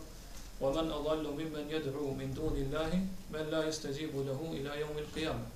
wa 0.60 0.70
man 0.72 0.92
adallu 0.92 1.34
mimman 1.34 1.68
yad'u 1.70 2.14
min 2.16 2.34
duni 2.34 2.66
Allahi 2.66 3.00
man 3.32 3.50
la 3.50 3.64
yastajibu 3.64 4.24
lahu 4.26 4.54
ila 4.56 4.76
yawm 4.76 4.96
al-qiyamah 4.98 5.46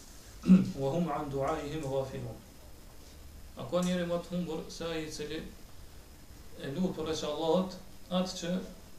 wa 0.80 0.90
hum 0.90 1.08
an 1.10 1.30
du'aihim 1.30 1.82
ghafilun 1.82 2.38
Ako 3.56 3.78
njëri 3.86 4.02
më 4.10 4.16
të 4.18 4.30
humbur 4.30 4.62
se 4.74 4.84
ai 4.90 5.02
i 5.06 5.10
cili 5.14 5.36
e 6.58 6.70
lut 6.74 6.96
për 6.96 7.04
rreth 7.06 7.20
Allahut, 7.26 7.76
atë 8.10 8.38
që 8.38 8.48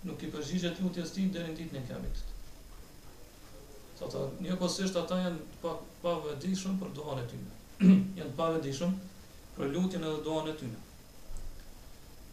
nuk 0.08 0.22
i 0.24 0.30
përgjigjet 0.32 0.78
lutjes 0.80 1.12
tij 1.12 1.26
deri 1.34 1.50
në 1.52 1.56
ditën 1.58 1.80
e 1.82 1.82
kiametit. 1.90 2.30
Sot 4.00 4.16
ne 4.40 4.54
apo 4.56 4.70
ata 5.02 5.18
janë 5.26 5.44
pa 5.66 5.74
pa 6.06 6.14
vëdihshëm 6.28 6.80
për 6.84 6.94
duan 6.96 7.20
e 7.20 7.26
tyre. 7.34 7.52
janë 8.22 8.32
pa 8.40 8.48
vëdihshëm 8.56 8.96
për 9.58 9.74
lutjen 9.76 10.08
e 10.08 10.14
duan 10.30 10.48
e 10.48 10.56
tyre. 10.62 10.80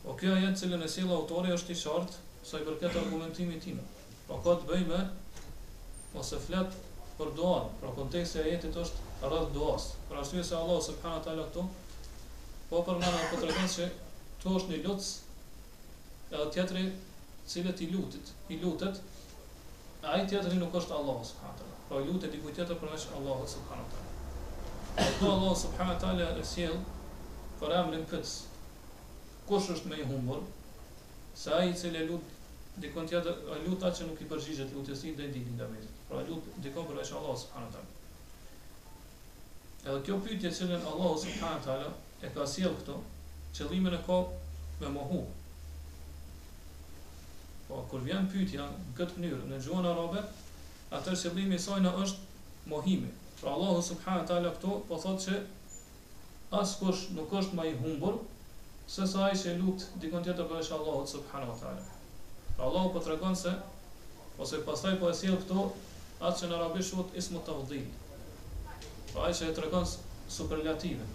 Po 0.05 0.15
kjo 0.21 0.35
ajet 0.39 0.63
që 0.63 0.71
në 0.79 0.93
sjell 0.95 1.15
autori 1.19 1.55
është 1.59 1.75
i 1.75 1.81
qartë 1.85 2.23
sa 2.43 2.59
i 2.59 2.65
përket 2.67 2.97
argumentimit 2.99 3.63
tim. 3.65 3.81
Pra 4.27 4.39
ka 4.45 4.57
të 4.63 4.69
bëj 4.71 4.85
me 4.91 5.01
ose 6.19 6.39
flet 6.47 6.75
për 7.19 7.31
duan, 7.39 7.71
pra 7.81 7.93
konteksti 7.97 8.41
i 8.41 8.43
ajetit 8.47 8.79
është 8.83 9.29
rreth 9.31 9.53
duas. 9.55 9.91
Pra 10.09 10.23
arsye 10.23 10.43
se 10.45 10.57
Allah 10.59 10.81
subhanahu 10.87 11.21
wa 11.21 11.25
taala 11.25 11.47
këtu 11.49 11.67
po 12.71 12.83
përmend 12.87 13.21
apo 13.21 13.41
tregon 13.43 13.69
se 13.69 13.87
këtu 14.43 14.55
është 14.59 14.75
një 14.75 14.81
lutës 14.87 15.11
edhe 16.33 16.47
tjetëri 16.55 16.87
cilët 17.53 17.83
i 17.85 17.91
lutit, 17.93 18.31
i 18.49 18.57
lutet, 18.63 19.01
a 20.03 20.15
i 20.17 20.25
tjetëri 20.29 20.59
nuk 20.61 20.75
është 20.81 20.97
Allah 20.99 21.19
subhanahu 21.31 21.55
wa 21.55 21.61
taala. 21.61 21.77
Pra 21.91 22.01
lutet 22.09 22.35
i 22.35 22.41
kujt 22.43 22.59
tjetër 22.59 22.81
përveç 22.83 23.07
Allah 23.19 23.43
subhanahu 23.55 23.87
wa 23.87 23.93
taala. 23.95 24.09
Këtu 24.97 25.31
Allah 25.37 25.55
subhanahu 25.65 25.95
wa 25.95 26.01
taala 26.07 26.33
e 26.43 26.49
sjell 26.55 26.81
për 27.63 27.77
amrin 27.83 28.09
pëts. 28.11 28.35
Kush 29.47 29.71
është 29.77 29.91
më 29.93 30.01
i 30.03 30.09
humbur? 30.11 30.43
Sa 31.43 31.63
i 31.65 31.71
cili 31.77 32.03
lut 32.09 32.32
dikon 32.81 33.07
tjetë 33.09 33.33
e 33.53 33.57
lutat 33.67 33.91
atë 33.91 33.99
që 33.99 34.07
nuk 34.09 34.21
i 34.25 34.29
përgjigjet 34.31 34.71
lutës 34.73 35.03
një 35.05 35.11
dhe 35.17 35.27
i 35.29 35.33
dini 35.35 35.57
nga 35.59 35.67
mirë. 35.73 35.89
Pra 36.09 36.23
lutë 36.29 36.55
dikon 36.65 36.87
për 36.89 37.01
Allah 37.03 37.35
subhanu 37.41 37.69
Edhe 39.83 39.99
kjo 40.07 40.17
pytje 40.25 40.51
cilën 40.57 40.85
Allah 40.89 41.13
subhanu 41.21 41.61
të 41.65 41.77
e 42.23 42.29
ka 42.37 42.47
siel 42.47 42.75
këto, 42.81 42.95
qëllimin 43.59 43.93
e 43.93 44.01
ka 44.07 44.21
me 44.81 44.93
mohu. 44.95 45.19
Po, 47.69 47.83
kur 47.91 48.01
vjen 48.07 48.31
pytja 48.31 48.65
në 48.71 48.97
këtë 49.01 49.19
mënyrë, 49.25 49.51
në 49.51 49.59
gjuhën 49.67 49.89
arabe, 49.93 50.23
atër 51.01 51.19
qëllimi 51.23 51.59
sajna 51.67 51.93
është 52.05 52.73
mohimi. 52.75 53.11
Pra 53.43 53.57
Allah 53.59 53.83
subhanu 53.85 54.23
këto, 54.31 54.79
po 54.89 55.01
thotë 55.03 55.27
që 55.27 55.43
as 56.63 56.77
kush 56.81 57.11
nuk 57.19 57.35
është 57.43 57.59
ma 57.59 57.67
i 57.69 57.75
humbur, 57.83 58.21
se 58.97 59.03
sa 59.17 59.29
që 59.43 59.59
lutë 59.61 59.99
dikon 60.07 60.25
tjetër 60.25 60.47
për 60.47 60.63
Allah 60.79 61.03
subhanu 61.17 61.59
Allahu 62.63 62.93
po 62.95 63.01
tregon 63.03 63.35
se 63.37 63.51
ose 64.39 64.63
pastaj 64.67 64.95
po 65.03 65.09
e 65.11 65.15
sjell 65.19 65.35
këtu 65.43 65.63
atë 65.67 66.37
që 66.41 66.51
në 66.51 66.57
arabisht 66.61 66.95
quhet 66.95 67.17
ismu 67.21 67.43
tafdil. 67.49 67.89
Pra 68.65 68.77
po 69.13 69.25
ai 69.27 69.33
që 69.39 69.49
e 69.51 69.57
tregon 69.57 69.89
superlative. 70.37 71.07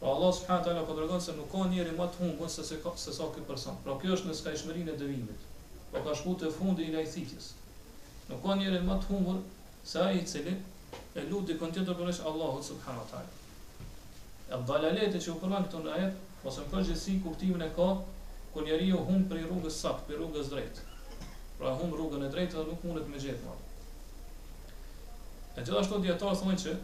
Pra 0.00 0.14
Allah 0.16 0.32
subhanahu 0.38 0.64
taala 0.68 0.84
po 0.90 0.96
tregon 0.98 1.20
se 1.26 1.34
nuk 1.36 1.50
ka 1.52 1.66
njeri 1.74 1.92
më 1.98 2.06
të 2.14 2.22
humbur 2.24 2.50
se 2.56 2.64
se, 2.70 2.78
se 3.04 3.12
sa 3.18 3.28
ky 3.36 3.44
person. 3.50 3.76
Pra 3.84 3.98
kjo 4.00 4.16
është 4.16 4.30
në 4.32 4.38
skajshmërinë 4.40 4.94
e 4.94 4.96
devimit. 5.04 5.44
Po 5.92 6.00
ka 6.08 6.16
shkuar 6.22 6.40
te 6.44 6.50
fundi 6.56 6.88
i 6.88 6.94
lajthitjes. 6.96 7.50
Nuk 8.30 8.40
ka 8.46 8.56
njeri 8.62 8.80
më 8.88 8.96
të 9.04 9.12
humbur 9.12 9.44
se 9.92 10.00
ai 10.06 10.22
i 10.22 10.26
cili 10.32 10.56
e 11.20 11.26
lut 11.28 11.46
dikon 11.52 11.74
tjetër 11.76 12.00
përveç 12.00 12.24
Allahut 12.32 12.64
subhanahu 12.72 13.06
taala. 13.12 13.36
E 14.56 14.62
dalalet 14.72 15.20
që 15.20 15.34
u 15.36 15.38
përmend 15.44 15.68
këtu 15.68 15.84
në 15.84 15.94
ajet, 15.98 16.24
ose 16.48 16.64
në 16.64 16.72
përgjithësi 16.76 17.20
kuptimin 17.28 17.68
e 17.68 17.70
ka 17.76 17.92
kur 18.52 18.64
njeri 18.68 18.88
ju 18.90 18.98
hum 19.08 19.22
për 19.28 19.38
i 19.40 19.44
rrugës 19.48 19.76
sakt, 19.80 20.02
për 20.08 20.14
i 20.14 20.18
rrugës 20.20 20.48
drejtë. 20.52 20.88
Pra 21.58 21.70
hum 21.80 21.92
rrugën 21.96 22.24
e 22.26 22.32
drejtë 22.34 22.58
dhe 22.58 22.64
nuk 22.68 22.82
mundet 22.84 23.08
me 23.08 23.20
gjithë 23.22 23.40
marë. 23.46 23.70
E 25.56 25.64
gjithashtu 25.64 26.00
djetarë 26.04 26.40
thonë 26.42 26.58
që, 26.64 26.74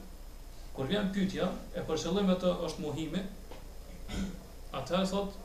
kur 0.76 0.88
vjen 0.90 1.10
pytja, 1.16 1.50
e 1.76 1.84
përshëllime 1.88 2.38
të 2.40 2.54
është 2.68 2.84
mohime, 2.86 3.22
atëherë 4.80 5.10
thotë, 5.12 5.44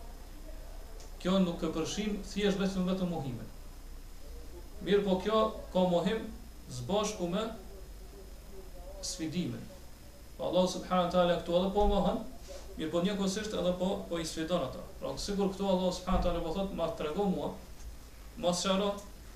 kjo 1.23 1.37
nuk 1.43 1.63
e 1.67 1.71
përshim 1.77 2.17
thjesht 2.31 2.61
vetëm 2.61 2.87
vetëm 2.91 3.11
mohimin. 3.15 3.51
Mirë 4.87 5.03
po 5.05 5.17
kjo 5.23 5.43
ka 5.75 5.83
mohim 5.91 6.23
zbashku 6.79 7.27
me 7.31 7.43
sfidimin. 9.11 9.69
Allah 10.43 10.65
subhanahu 10.71 11.07
wa 11.07 11.11
taala 11.13 11.35
këtu 11.39 11.53
edhe 11.59 11.69
po 11.75 11.83
mohon 11.87 12.17
mirë 12.77 12.91
po 12.93 12.99
një 13.05 13.13
kosisht 13.19 13.53
edhe 13.57 13.71
po, 13.79 13.87
po 14.09 14.19
i 14.21 14.25
sfidon 14.25 14.63
ato. 14.67 14.81
Pra 15.01 15.09
në 15.13 15.21
sigur 15.21 15.49
këtu 15.53 15.65
Allah 15.71 15.91
s.a. 15.97 16.29
në 16.37 16.39
po 16.45 16.53
thot, 16.55 16.71
ma 16.79 16.87
të 16.97 17.05
rego 17.09 17.25
mua, 17.29 17.49
ma 18.43 18.49
së 18.53 18.69
shara, 18.69 18.87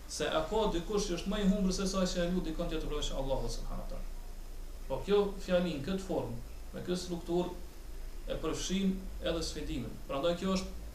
se 0.10 0.30
e 0.40 0.42
ka 0.50 0.62
dikush 0.76 1.10
që 1.12 1.18
është 1.20 1.32
më 1.34 1.42
i 1.44 1.50
humbrë 1.52 1.76
se 1.80 1.86
saj 1.92 2.06
që 2.14 2.24
e 2.24 2.32
lu 2.34 2.42
dikon 2.48 2.70
tjetë 2.72 2.90
rëveqë 2.90 3.20
Allah 3.22 3.44
s.a. 3.52 4.02
Po 4.88 4.98
kjo 5.06 5.20
fjalin, 5.44 5.82
këtë 5.86 6.06
formë, 6.08 6.38
me 6.74 6.82
këtë 6.88 7.00
struktur, 7.04 7.52
e 8.32 8.40
përfshim 8.44 8.96
edhe 9.24 9.44
sfidimin. 9.52 9.94
Pra 10.10 10.22
ndaj 10.24 10.34
kjo 10.42 10.56
është, 10.56 10.88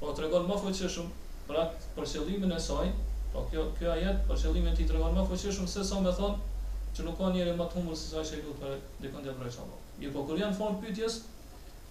po 0.00 0.12
të 0.14 0.26
regon 0.28 0.46
më 0.48 0.60
fëqeshëm, 0.66 1.10
pra 1.48 1.66
për 1.96 2.08
qëllimin 2.12 2.54
e 2.54 2.60
saj, 2.68 2.86
po 3.34 3.42
kjo, 3.50 3.66
kjo 3.80 3.90
ajet 3.96 4.22
për 4.30 4.40
qëllimin 4.44 4.76
ti 4.78 4.86
të 4.86 4.96
regon 5.00 5.16
më 5.18 5.26
fëqeshëm, 5.32 5.66
se 5.74 5.82
sa 5.90 5.98
me 6.06 6.12
thonë, 6.20 6.48
që 6.96 7.08
nuk 7.08 7.18
ka 7.18 7.32
njëri 7.34 7.56
më 7.58 7.66
të 7.72 7.78
humbrë 7.82 7.96
se 7.98 8.10
saj 8.12 8.26
që 8.28 8.38
e 8.38 8.42
lu 8.46 8.54
dikon 8.60 9.24
tjetë 9.26 9.36
rëveqë 9.42 9.64
Allah. 9.64 9.84
Mirë 10.02 10.14
po 10.16 10.22
kur 10.28 10.40
janë 10.44 10.56
formë 10.60 10.82
pytjes, 10.86 11.18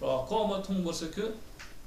Pra 0.00 0.14
ka 0.24 0.36
më 0.50 0.56
të 0.64 0.70
humbur 0.72 0.94
se 0.96 1.06
ky, 1.14 1.24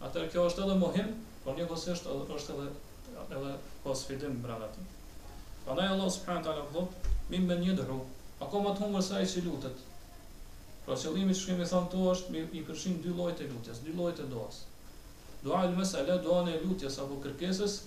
atëherë 0.07 0.29
kjo 0.34 0.41
është 0.47 0.62
edhe 0.63 0.74
muhim, 0.81 1.07
por 1.44 1.56
një 1.59 1.63
kohë 1.69 1.94
është 1.96 2.12
edhe 2.16 2.35
është 2.40 2.57
edhe 2.57 3.29
edhe 3.38 3.53
pas 3.85 4.03
fillim 4.09 4.35
brenda 4.44 4.68
ti. 4.75 4.84
Prandaj 5.63 5.88
Allah 5.96 6.12
subhanahu 6.18 6.44
wa 6.44 6.46
taala 6.46 6.66
thot, 6.75 7.07
"Mim 7.31 7.47
men 7.47 7.63
a 7.63 8.46
ka 8.51 8.57
më 8.66 8.74
të 8.75 8.79
humbur 8.84 9.01
se 9.07 9.16
ai 9.22 9.25
që 9.31 9.41
lutet. 9.47 9.78
Pra 10.85 10.94
qëllimi 11.06 11.31
i 11.31 11.34
shkrimit 11.40 11.68
thon 11.72 11.90
tu 11.94 11.97
është 12.12 12.29
mi, 12.35 12.40
i 12.59 12.63
përfshin 12.68 13.01
dy 13.06 13.09
llojet 13.19 13.41
e 13.41 13.47
lutjes, 13.53 13.79
dy 13.88 13.91
llojet 13.97 14.19
e 14.19 14.24
duas. 14.35 14.62
Dua 15.44 15.63
e 15.66 15.69
mes 15.80 15.91
dua 16.28 16.45
e 16.53 16.59
lutjes 16.68 17.00
apo 17.06 17.16
kërkesës, 17.25 17.80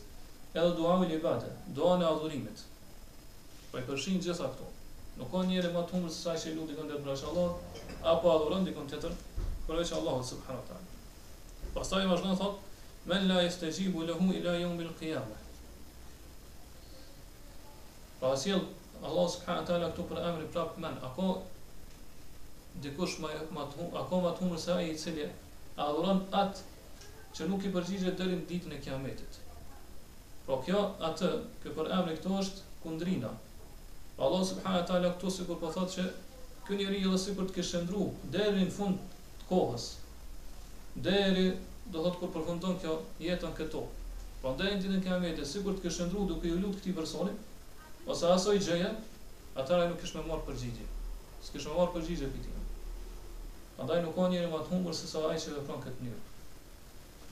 edhe 0.59 0.75
dua 0.81 0.99
e 1.07 1.15
ibadet, 1.21 1.55
dua 1.79 1.95
e 2.03 2.07
adhurimit. 2.11 2.59
Po 3.71 3.79
i 3.79 3.83
përfshin 3.93 4.19
gjitha 4.27 4.45
këto. 4.51 4.67
Nuk 5.23 5.31
ka 5.31 5.37
njëri 5.47 5.73
më 5.79 5.85
të 5.87 5.93
humbur 5.95 6.11
se 6.11 6.23
sa 6.27 6.35
që 6.43 6.57
lutet 6.57 7.25
Allah, 7.29 7.51
apo 8.15 8.29
adhuron 8.39 8.65
dikon 8.71 8.89
tjetër, 8.89 9.13
përveç 9.67 9.93
Allahut 9.93 10.27
subhanahu 10.27 10.63
wa 10.63 10.69
taala. 10.69 10.89
Pastaj 11.75 12.05
vazhdon 12.11 12.37
thot: 12.41 12.55
"Men 13.13 13.25
la 13.29 13.41
yastajibu 13.43 14.05
lahu 14.11 14.29
ila 14.41 14.53
yawm 14.59 14.79
al-qiyamah." 14.89 15.41
Pra 18.21 18.29
Allah 19.09 19.27
subhanahu 19.35 19.65
wa 19.65 19.69
taala 19.71 19.89
këtu 19.91 20.03
për 20.13 20.19
emrin 20.29 20.49
prap 20.57 20.79
men. 20.85 20.95
Ako 21.09 21.43
dikush 22.85 23.19
më 23.25 23.29
më 23.57 23.65
të 23.73 23.77
humb, 23.81 23.97
ako 24.03 24.21
më 24.27 24.31
të 24.35 24.41
humb 24.45 24.59
se 24.67 24.73
ai 24.73 24.91
i 24.93 24.99
cili 25.03 25.27
adhuron 25.87 26.21
at 26.43 26.63
që 27.37 27.49
nuk 27.51 27.65
i 27.69 27.73
përgjigjet 27.77 28.17
deri 28.19 28.37
në 28.39 28.47
ditën 28.53 28.73
e 28.77 28.81
Kiametit. 28.85 29.33
Pra 30.47 30.57
kjo 30.65 30.81
atë, 31.09 31.31
kjo 31.63 31.71
për 31.77 31.91
emri 31.99 32.17
këto 32.21 32.31
është 32.43 32.61
kundrina. 32.85 33.31
Allah 34.23 34.43
subhanahu 34.51 34.81
wa 34.83 34.87
taala 34.93 35.11
këtu 35.17 35.31
sikur 35.41 35.59
po 35.61 35.69
thotë 35.77 35.93
që 35.97 36.05
ky 36.69 36.77
njeriu 36.81 37.11
jo 37.11 37.19
si 37.27 37.31
për 37.37 37.47
të 37.47 37.53
kishë 37.59 37.83
ndru 37.89 38.05
deri 38.37 38.65
në 38.65 38.73
fund 38.79 38.97
kohës 39.49 39.83
deri 41.07 41.47
do 41.93 42.03
thotë 42.05 42.21
kur 42.23 42.31
përfundon 42.37 42.79
kjo 42.85 42.95
jeta 43.25 43.51
këtu. 43.59 43.83
Prandaj 44.43 44.73
ditën 44.81 44.97
e 44.99 45.03
kiametit 45.05 45.49
sikur 45.51 45.77
të 45.79 45.85
kesh 45.87 46.01
ndruar 46.09 46.29
duke 46.31 46.49
ju 46.51 46.57
lutë 46.63 46.81
këtij 46.81 46.95
personi, 46.97 47.35
ose 48.15 48.31
asoj 48.37 48.57
gjëja, 48.63 48.91
atëra 49.63 49.87
nuk 49.91 50.01
kesh 50.03 50.15
më 50.19 50.25
marr 50.29 50.43
përgjigje. 50.49 50.87
S'kishë 51.47 51.71
më 51.73 51.79
marr 51.79 51.93
përgjigje 51.97 52.31
këtij. 52.33 52.65
Prandaj 53.77 54.01
nuk 54.07 54.17
ka 54.19 54.27
njeri 54.33 54.51
më 54.53 54.61
të 54.65 54.73
humbur 54.73 54.97
se 55.01 55.11
sa 55.13 55.25
ai 55.31 55.39
që 55.43 55.57
vepron 55.61 55.83
këtë 55.85 56.07
mënyrë. 56.07 56.35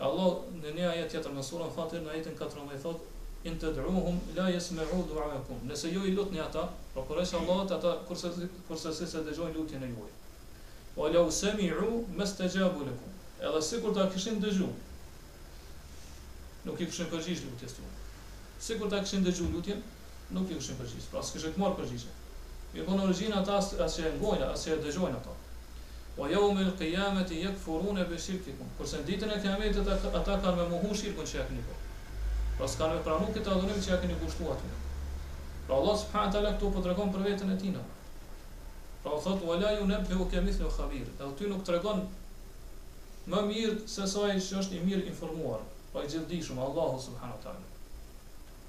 Allah 0.07 0.31
në 0.61 0.75
një 0.77 0.87
ajet 0.91 1.13
tjetër 1.15 1.35
në 1.37 1.45
surën 1.49 1.75
Fatir 1.75 2.03
në 2.05 2.15
ajetin 2.17 2.39
14 2.41 2.81
thotë 2.85 3.13
in 3.51 3.59
tad'uhum 3.63 4.19
la 4.39 4.49
yasma'u 4.55 5.01
du'aakum. 5.11 5.61
Nëse 5.71 5.91
ju 5.95 6.03
i 6.11 6.15
lutni 6.19 6.41
ata, 6.47 6.67
por 6.95 7.07
kurse 7.11 7.37
Allahu 7.41 7.67
ata 7.79 7.93
kurse 8.11 8.31
kurse 8.69 8.95
se 8.95 9.19
dëgjojnë 9.29 9.59
lutjen 9.59 9.83
e 9.83 9.91
juaj. 9.95 10.13
Wa 10.97 11.09
law 11.13 11.31
sami'u 11.33 12.05
mastajabu 12.17 12.87
lakum. 12.87 13.11
Edhe 13.41 13.63
sikur 13.63 13.95
ta 13.95 14.09
kishin 14.15 14.41
dëgju. 14.41 14.69
Nuk 16.65 16.81
i 16.81 16.87
kishin 16.87 17.09
përgjigjë 17.11 17.49
lutjes 17.49 17.75
tuaj. 17.75 17.97
Sikur 18.69 18.91
ta 18.93 19.01
kishin 19.03 19.25
dëgju 19.27 19.49
lutjen, 19.57 19.83
nuk 20.39 20.51
i 20.55 20.59
kishin 20.61 20.79
përgjigj. 20.79 21.09
Pra 21.11 21.23
s'kishin 21.31 21.57
të 21.57 21.63
marrë 21.65 21.81
përgjigje. 21.81 22.13
Mi 22.75 22.85
po 22.87 22.95
në 23.01 23.09
rëgjinë 23.11 23.37
ata 23.41 23.57
asë 23.59 23.89
që 23.97 24.05
e 24.13 24.13
ngojnë, 24.21 24.53
asë 24.55 24.69
që 24.69 24.77
e 24.77 24.85
dëgjojnë 24.87 25.19
ata. 25.19 25.35
O 26.23 26.29
jau 26.31 26.45
me 26.55 26.63
lë 26.63 26.77
këjamet 26.79 27.35
i 27.35 27.41
jetë 27.43 27.63
furun 27.65 27.99
e 27.99 28.07
beshirë 28.13 28.55
Kërse 28.79 29.01
në 29.03 29.07
ditën 29.11 29.35
e 29.35 29.41
këjamet 29.43 29.83
e 29.83 29.97
ata 29.99 30.39
kanë 30.47 30.55
me 30.61 30.69
muhu 30.77 30.95
shirë 31.01 31.17
kënë 31.19 31.33
që 31.33 31.37
jakë 31.41 31.57
një 31.57 31.67
po. 31.73 31.81
Pra 32.61 32.71
s'kanë 32.71 32.95
me 32.97 33.03
pranu 33.09 33.33
këtë 33.35 33.51
adhurim 33.57 33.83
që 33.83 33.91
jakë 33.97 34.13
një 34.13 34.21
gushtu 34.23 34.47
atë. 34.55 34.73
Pra 35.67 35.81
Allah 35.81 36.01
subhanahu 36.07 36.39
të 36.55 36.57
tu 36.63 36.71
po 36.79 36.87
tregon 36.87 37.13
për 37.17 37.29
veten 37.31 37.51
e 37.51 37.59
tina. 37.65 37.83
Pra 39.05 39.13
o 39.13 39.21
thot, 39.21 39.43
uala 39.45 39.69
ju 39.77 39.85
ne 39.87 39.97
për 40.09 40.21
u 40.21 40.25
kemith 40.33 40.61
një 40.63 40.69
khabir 40.75 41.09
Edhe 41.15 41.27
ty 41.39 41.49
nuk 41.51 41.65
të 41.69 41.73
regon 41.75 41.99
Më 43.33 43.41
mirë 43.51 43.75
se 43.95 44.07
saj 44.13 44.31
që 44.45 44.61
është 44.63 44.79
një 44.79 44.87
mirë 44.89 45.03
informuar 45.11 45.65
Pra 45.93 46.05
i 46.07 46.09
gjithdi 46.13 46.39
shumë 46.47 46.63
Allah 46.69 46.95
subhanu 47.09 47.37
ta'ala 47.43 47.69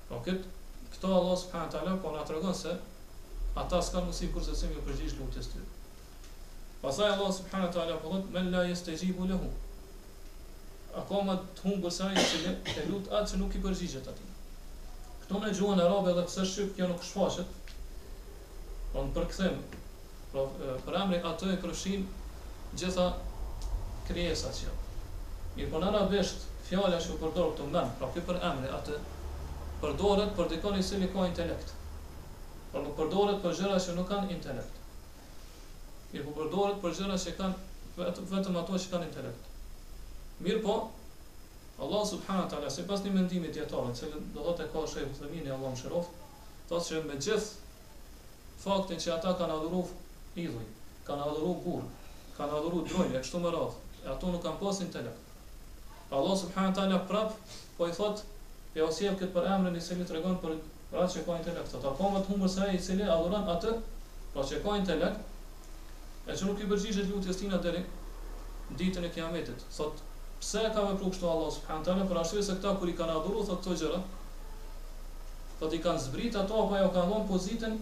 Pra 0.10 0.20
këtë 0.26 0.52
Këta 0.96 1.12
Allah 1.20 1.38
subhanu 1.44 1.72
ta'ala 1.76 1.94
po 2.08 2.12
në 2.18 2.26
të 2.28 2.36
regon 2.36 2.58
se 2.64 2.74
Ata 3.64 3.80
s'ka 3.88 4.02
në 4.10 4.18
të 4.18 4.30
kurse 4.36 4.58
se 4.64 4.74
mjë 4.74 4.84
përgjish 4.90 5.16
lukë 5.22 5.38
të 5.38 5.46
stytë 5.48 6.28
Pasaj 6.84 7.08
Allah 7.14 7.32
subhanu 7.40 7.72
ta'ala 7.78 7.96
Pra 8.02 8.04
po 8.04 8.18
dhët, 8.18 8.28
men 8.36 8.52
la 8.58 8.66
jes 8.68 8.84
të 8.90 8.98
gjibu 9.04 9.30
le 9.32 9.40
hu 9.40 9.50
Ako 11.04 11.24
ma 11.30 11.38
të 11.56 11.70
hun 11.70 11.80
bësaj 11.88 12.12
Se 12.26 12.44
le 12.44 12.54
të 12.74 12.86
lutë 12.92 13.16
atë 13.22 13.32
që 13.36 13.42
nuk 13.46 13.56
i 13.56 13.64
përgjishet 13.70 14.12
ati 14.16 14.28
Këto 15.24 15.40
me 15.46 15.56
gjuën 15.56 15.80
e 15.80 15.90
rabë 15.96 16.14
edhe 16.18 16.28
pësër 16.28 16.70
Kjo 16.76 16.92
nuk 16.92 17.08
shfashet 17.14 17.58
Pra 17.72 19.00
po 19.00 19.08
në 19.08 19.16
përkëthem 19.22 19.64
Pra, 20.36 20.44
po 20.44 20.52
pra 20.86 20.86
për 20.86 20.96
emri 21.00 21.18
atë 21.30 21.50
e 21.54 21.58
kërëshim 21.64 22.02
gjitha 22.80 23.04
kriesa 24.10 24.50
që. 24.58 24.74
Mirë 25.56 25.70
për 25.74 25.80
nëra 25.86 26.00
arabisht, 26.04 26.42
fjallë 26.68 27.00
që 27.06 27.14
u 27.14 27.16
përdorë 27.22 27.54
këtë 27.60 27.84
pra 28.00 28.10
këtë 28.16 28.24
për 28.30 28.42
emri 28.52 28.72
atë, 28.80 28.98
Përdorët 29.80 30.32
për 30.36 30.48
dikoni 30.52 30.84
si 30.88 30.98
li 31.00 31.08
ka 31.14 31.24
intelekt. 31.30 31.72
Pra 32.74 32.82
nuk 32.84 32.96
për 32.98 33.56
gjëra 33.60 33.80
që 33.86 33.96
nuk 34.00 34.08
kanë 34.10 34.32
intelekt. 34.36 34.80
Mirë 36.12 36.32
po 36.38 36.48
për 36.84 36.96
gjëra 37.00 37.18
që 37.26 37.36
kanë, 37.40 37.56
vetëm 38.36 38.60
ato 38.64 38.80
që 38.84 38.92
kanë 38.96 39.08
intelekt. 39.10 39.50
Mirë 40.44 40.62
po, 40.68 40.76
Allah 41.86 42.06
subhanahu 42.12 42.50
taala 42.52 42.72
sipas 42.80 43.04
një 43.08 43.12
mendimi 43.18 43.52
dietar, 43.58 43.88
që 43.92 44.00
cili 44.00 44.24
do 44.36 44.44
thotë 44.50 44.68
ka 44.76 44.84
shehu 44.96 45.16
thëmin 45.22 45.50
e 45.56 45.60
më 45.64 45.74
shëroft, 45.84 46.24
thotë 46.72 46.86
se 46.90 47.02
me 47.08 47.18
gjithë 47.28 48.64
faktin 48.66 49.02
që 49.04 49.14
ata 49.20 49.34
kanë 49.40 49.60
adhuruar 49.60 49.92
idhuj, 50.36 50.64
kanë 51.08 51.24
adhuru 51.26 51.54
kur, 51.64 51.84
kanë 52.38 52.56
adhuru 52.60 52.82
drojnë, 52.88 53.16
e 53.16 53.22
kështu 53.24 53.42
më 53.44 53.52
radhë, 53.56 53.84
e 54.04 54.08
ato 54.14 54.32
nuk 54.34 54.42
kanë 54.44 54.60
pasin 54.62 54.90
intelekt. 54.90 55.34
Allah 56.14 56.36
subhanë 56.42 56.76
të 56.76 56.88
prap, 56.92 57.06
prapë, 57.10 57.60
po 57.78 57.88
i 57.92 57.94
thotë, 57.96 58.26
e 58.76 58.84
osjevë 58.88 59.20
këtë 59.22 59.38
për 59.38 59.48
emrën 59.56 59.76
i 59.80 59.84
cili 59.88 60.06
të 60.10 60.18
regonë 60.18 60.42
për 60.44 60.58
atë 61.04 61.12
që 61.14 61.24
ka 61.28 61.38
intelekt, 61.42 61.78
ata 61.80 61.94
po 62.00 62.10
më 62.16 62.22
të 62.26 62.34
humër 62.34 62.52
se 62.58 62.68
e 62.74 62.76
i 62.76 62.82
cili 62.88 63.06
adhuran 63.16 63.48
atë, 63.56 63.76
pra 64.34 64.44
që 64.50 64.60
ka 64.66 64.76
intelekt, 64.82 65.32
e 66.30 66.36
që 66.36 66.50
nuk 66.50 66.60
i 66.66 66.70
bërgjishet 66.74 67.10
lutjes 67.14 67.40
tina 67.40 67.62
dheri, 67.64 67.86
ditën 68.82 69.08
e 69.08 69.14
kiametit, 69.16 69.64
thotë, 69.78 70.12
pse 70.44 70.66
ka 70.76 70.84
vepru 70.92 71.14
kështu 71.16 71.32
Allah 71.32 71.50
subhanë 71.56 71.88
të 71.88 71.98
për 72.12 72.22
ashtu 72.26 72.44
se 72.50 72.60
këta 72.60 72.76
kër 72.82 72.92
i 72.94 72.98
kanë 73.00 73.16
adhuru, 73.22 73.48
thotë 73.54 73.68
të 73.72 73.80
gjëra, 73.84 74.04
Po 75.56 75.68
ti 75.72 75.78
kanë 75.80 76.00
zbrit 76.04 76.36
ato, 76.36 76.58
apo 76.66 76.76
jo 76.76 76.88
kanë 76.92 77.08
dhonë 77.12 77.26
pozitën, 77.30 77.76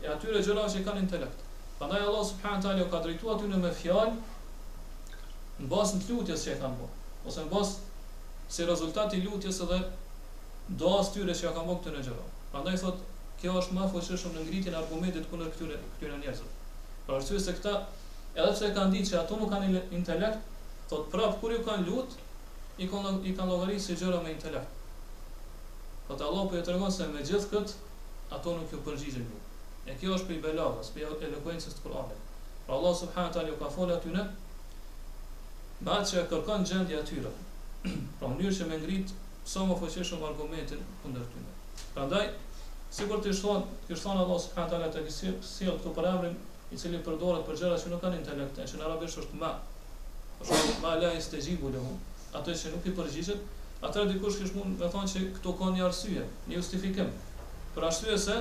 e 0.00 0.06
atyre 0.08 0.38
gjëra 0.40 0.62
që 0.72 0.78
kanë 0.86 1.02
intelekt. 1.02 1.42
Prandaj 1.80 2.02
Allah 2.12 2.24
subhanahu 2.28 2.60
taala 2.62 2.82
u 2.84 2.88
ka 2.92 2.98
drejtuar 3.04 3.36
aty 3.38 3.46
në 3.50 3.58
me 3.60 3.68
fjalë 3.76 4.10
në 4.12 5.68
bazë 5.72 6.00
të 6.02 6.10
lutjes 6.16 6.42
që 6.46 6.50
e 6.54 6.56
kanë 6.62 6.74
bërë, 6.80 6.96
ose 7.32 7.44
në 7.46 7.50
basë 7.54 8.00
se 8.56 8.66
rezultati 8.70 9.16
i 9.16 9.24
lutjes 9.24 9.60
edhe 9.66 9.78
doas 10.84 11.08
tyre 11.16 11.36
që 11.40 11.46
ja 11.48 11.54
kanë 11.58 11.70
bërë 11.70 11.78
këtë 11.84 11.94
në 11.96 12.02
gjëra. 12.10 12.26
Prandaj 12.52 12.74
thot, 12.84 13.00
kjo 13.40 13.54
është 13.62 13.78
më 13.78 13.86
fuqishëm 13.94 14.36
në 14.36 14.44
ngritjen 14.48 14.76
e 14.76 14.80
argumentit 14.82 15.30
kundër 15.32 15.54
këtyre 15.56 15.80
këtyre 15.88 16.20
njerëzve. 16.20 16.52
Për 17.06 17.16
arsye 17.18 17.40
se 17.48 17.56
këta 17.58 17.74
edhe 18.34 18.52
pse 18.58 18.70
kanë 18.80 18.94
ditë 18.98 19.10
se 19.14 19.18
ato 19.24 19.38
nuk 19.40 19.54
kanë 19.56 19.84
intelekt, 19.96 20.56
thot 20.92 21.08
prapë 21.16 21.40
kur 21.42 21.56
ju 21.58 21.62
kanë 21.70 21.88
lut, 21.88 22.20
i 22.76 22.90
kanë 22.92 23.22
i 23.22 23.38
kanë 23.40 23.54
llogaritë 23.54 23.86
si 23.86 23.96
gjëra 24.02 24.20
me 24.26 24.36
intelekt. 24.36 24.80
Po 26.10 26.20
Allah 26.24 26.46
po 26.52 26.60
ju 26.60 26.66
tregon 26.72 26.92
se 27.00 27.08
me 27.16 27.24
gjithë 27.30 27.50
këtë 27.54 28.34
ato 28.38 28.58
nuk 28.60 28.76
ju 28.76 28.84
përgjigjen 28.90 29.32
E 29.90 29.94
kjo 29.98 30.14
është 30.14 30.26
prej 30.30 30.38
belagës, 30.44 30.88
prej 30.94 31.06
elokuencës 31.28 31.74
të 31.76 31.82
Kur'anit. 31.82 32.34
Pra 32.66 32.76
Allah 32.76 32.92
subhanahu 32.98 33.34
taala 33.36 33.54
u 33.54 33.56
ka 33.62 33.70
folur 33.76 33.96
aty 33.96 34.12
në 34.14 34.24
bazë 35.86 36.12
që 36.12 36.22
kërkon 36.32 36.66
gjendje 36.70 37.00
aty. 37.00 37.18
pra 38.20 38.28
mënyrë 38.28 38.54
që 38.60 38.68
më 38.70 38.78
ngrit 38.84 39.14
sa 39.52 39.64
më 39.66 39.76
fuqishëm 39.80 40.22
argumentin 40.30 40.84
kundër 41.02 41.24
tyre. 41.32 41.54
Prandaj, 41.96 42.26
sikur 42.98 43.24
të 43.24 43.32
thon, 43.40 43.64
të 43.88 43.98
thon 44.02 44.22
Allah 44.26 44.38
subhanahu 44.44 44.74
taala 44.74 44.92
të 44.96 45.02
sill 45.10 45.36
si, 45.40 45.54
si, 45.54 45.70
këto 45.80 45.94
parëmrim 45.98 46.36
i 46.70 46.78
cili 46.82 47.00
përdoret 47.08 47.48
për 47.48 47.58
gjëra 47.62 47.80
që 47.82 47.92
nuk 47.94 48.04
kanë 48.04 48.20
intelekt, 48.22 48.60
që 48.72 48.78
në 48.78 48.86
arabisht 48.90 49.22
është 49.24 49.40
ma. 49.42 49.50
Për 50.38 50.74
ma 50.84 50.94
la 51.02 51.10
istajibu 51.18 51.72
lahum, 51.74 51.96
ato 52.38 52.54
që 52.62 52.74
nuk 52.76 52.86
i 52.86 52.94
përgjigjet, 53.00 53.48
atë 53.88 54.06
dikush 54.12 54.38
kish 54.44 54.54
mund 54.58 54.78
të 54.80 54.92
thonë 54.94 55.14
që 55.16 55.26
këto 55.40 55.56
kanë 55.62 55.78
një 55.80 55.86
arsye, 55.88 56.26
një 56.50 56.56
justifikim. 56.60 57.10
Për 57.74 57.88
arsye 57.90 58.14
se 58.28 58.36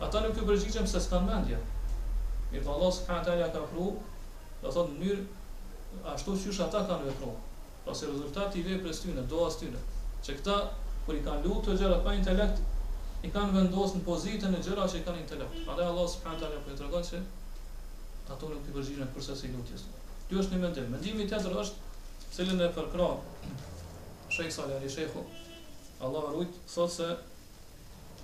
Ata 0.00 0.18
nuk 0.24 0.36
e 0.40 0.44
përgjigjen 0.48 0.86
se 0.88 1.00
s'kan 1.04 1.26
mendje. 1.28 1.58
Mirpo 2.52 2.72
Allah 2.72 2.92
subhanahu 2.98 3.26
taala 3.26 3.48
ka 3.52 3.60
pru, 3.72 3.90
do 4.62 4.72
thot 4.74 4.92
në 4.94 5.00
mënyrë 5.00 6.12
ashtu 6.14 6.36
siç 6.44 6.60
ata 6.64 6.80
kanë 6.88 7.08
vepruar. 7.10 7.36
Pra 7.84 7.94
se 7.94 8.08
rezultati 8.08 8.60
i 8.60 8.64
veprës 8.66 9.02
tyre 9.04 9.26
do 9.32 9.42
as 9.46 9.58
tyre. 9.60 9.82
Çe 10.24 10.38
këta 10.40 10.56
kur 11.06 11.18
i 11.18 11.22
kanë 11.26 11.44
lutur 11.44 11.76
gjëra 11.80 12.00
pa 12.06 12.14
intelekt, 12.16 12.64
i 13.24 13.30
kanë 13.34 13.56
vendosur 13.58 14.00
në 14.00 14.06
pozitën 14.08 14.56
e 14.56 14.62
gjëra 14.64 14.88
që 14.92 15.04
kanë 15.06 15.22
intelekt. 15.26 15.60
Prandaj 15.68 15.92
Allah 15.92 16.08
subhanahu 16.14 16.42
taala 16.46 16.64
po 16.64 16.72
i 16.74 16.80
tregon 16.80 17.04
se 17.12 17.22
ata 18.32 18.52
nuk 18.54 18.66
e 18.72 18.76
përgjigjen 18.78 19.14
për 19.14 19.28
sa 19.28 19.36
se 19.42 19.52
lutjes. 19.52 19.84
Ky 20.30 20.40
është 20.40 20.56
një 20.56 20.62
mendim. 20.64 20.90
Mendimi 20.96 21.28
tjetër 21.28 21.60
është 21.60 21.90
se 22.40 22.48
e 22.50 22.72
përkrah. 22.78 23.18
Sheikh 24.30 24.60
ali 24.62 24.88
Sheikhu 24.88 25.22
Allah 26.00 26.28
rujt, 26.32 26.54
thot 26.70 26.90
se 26.92 27.06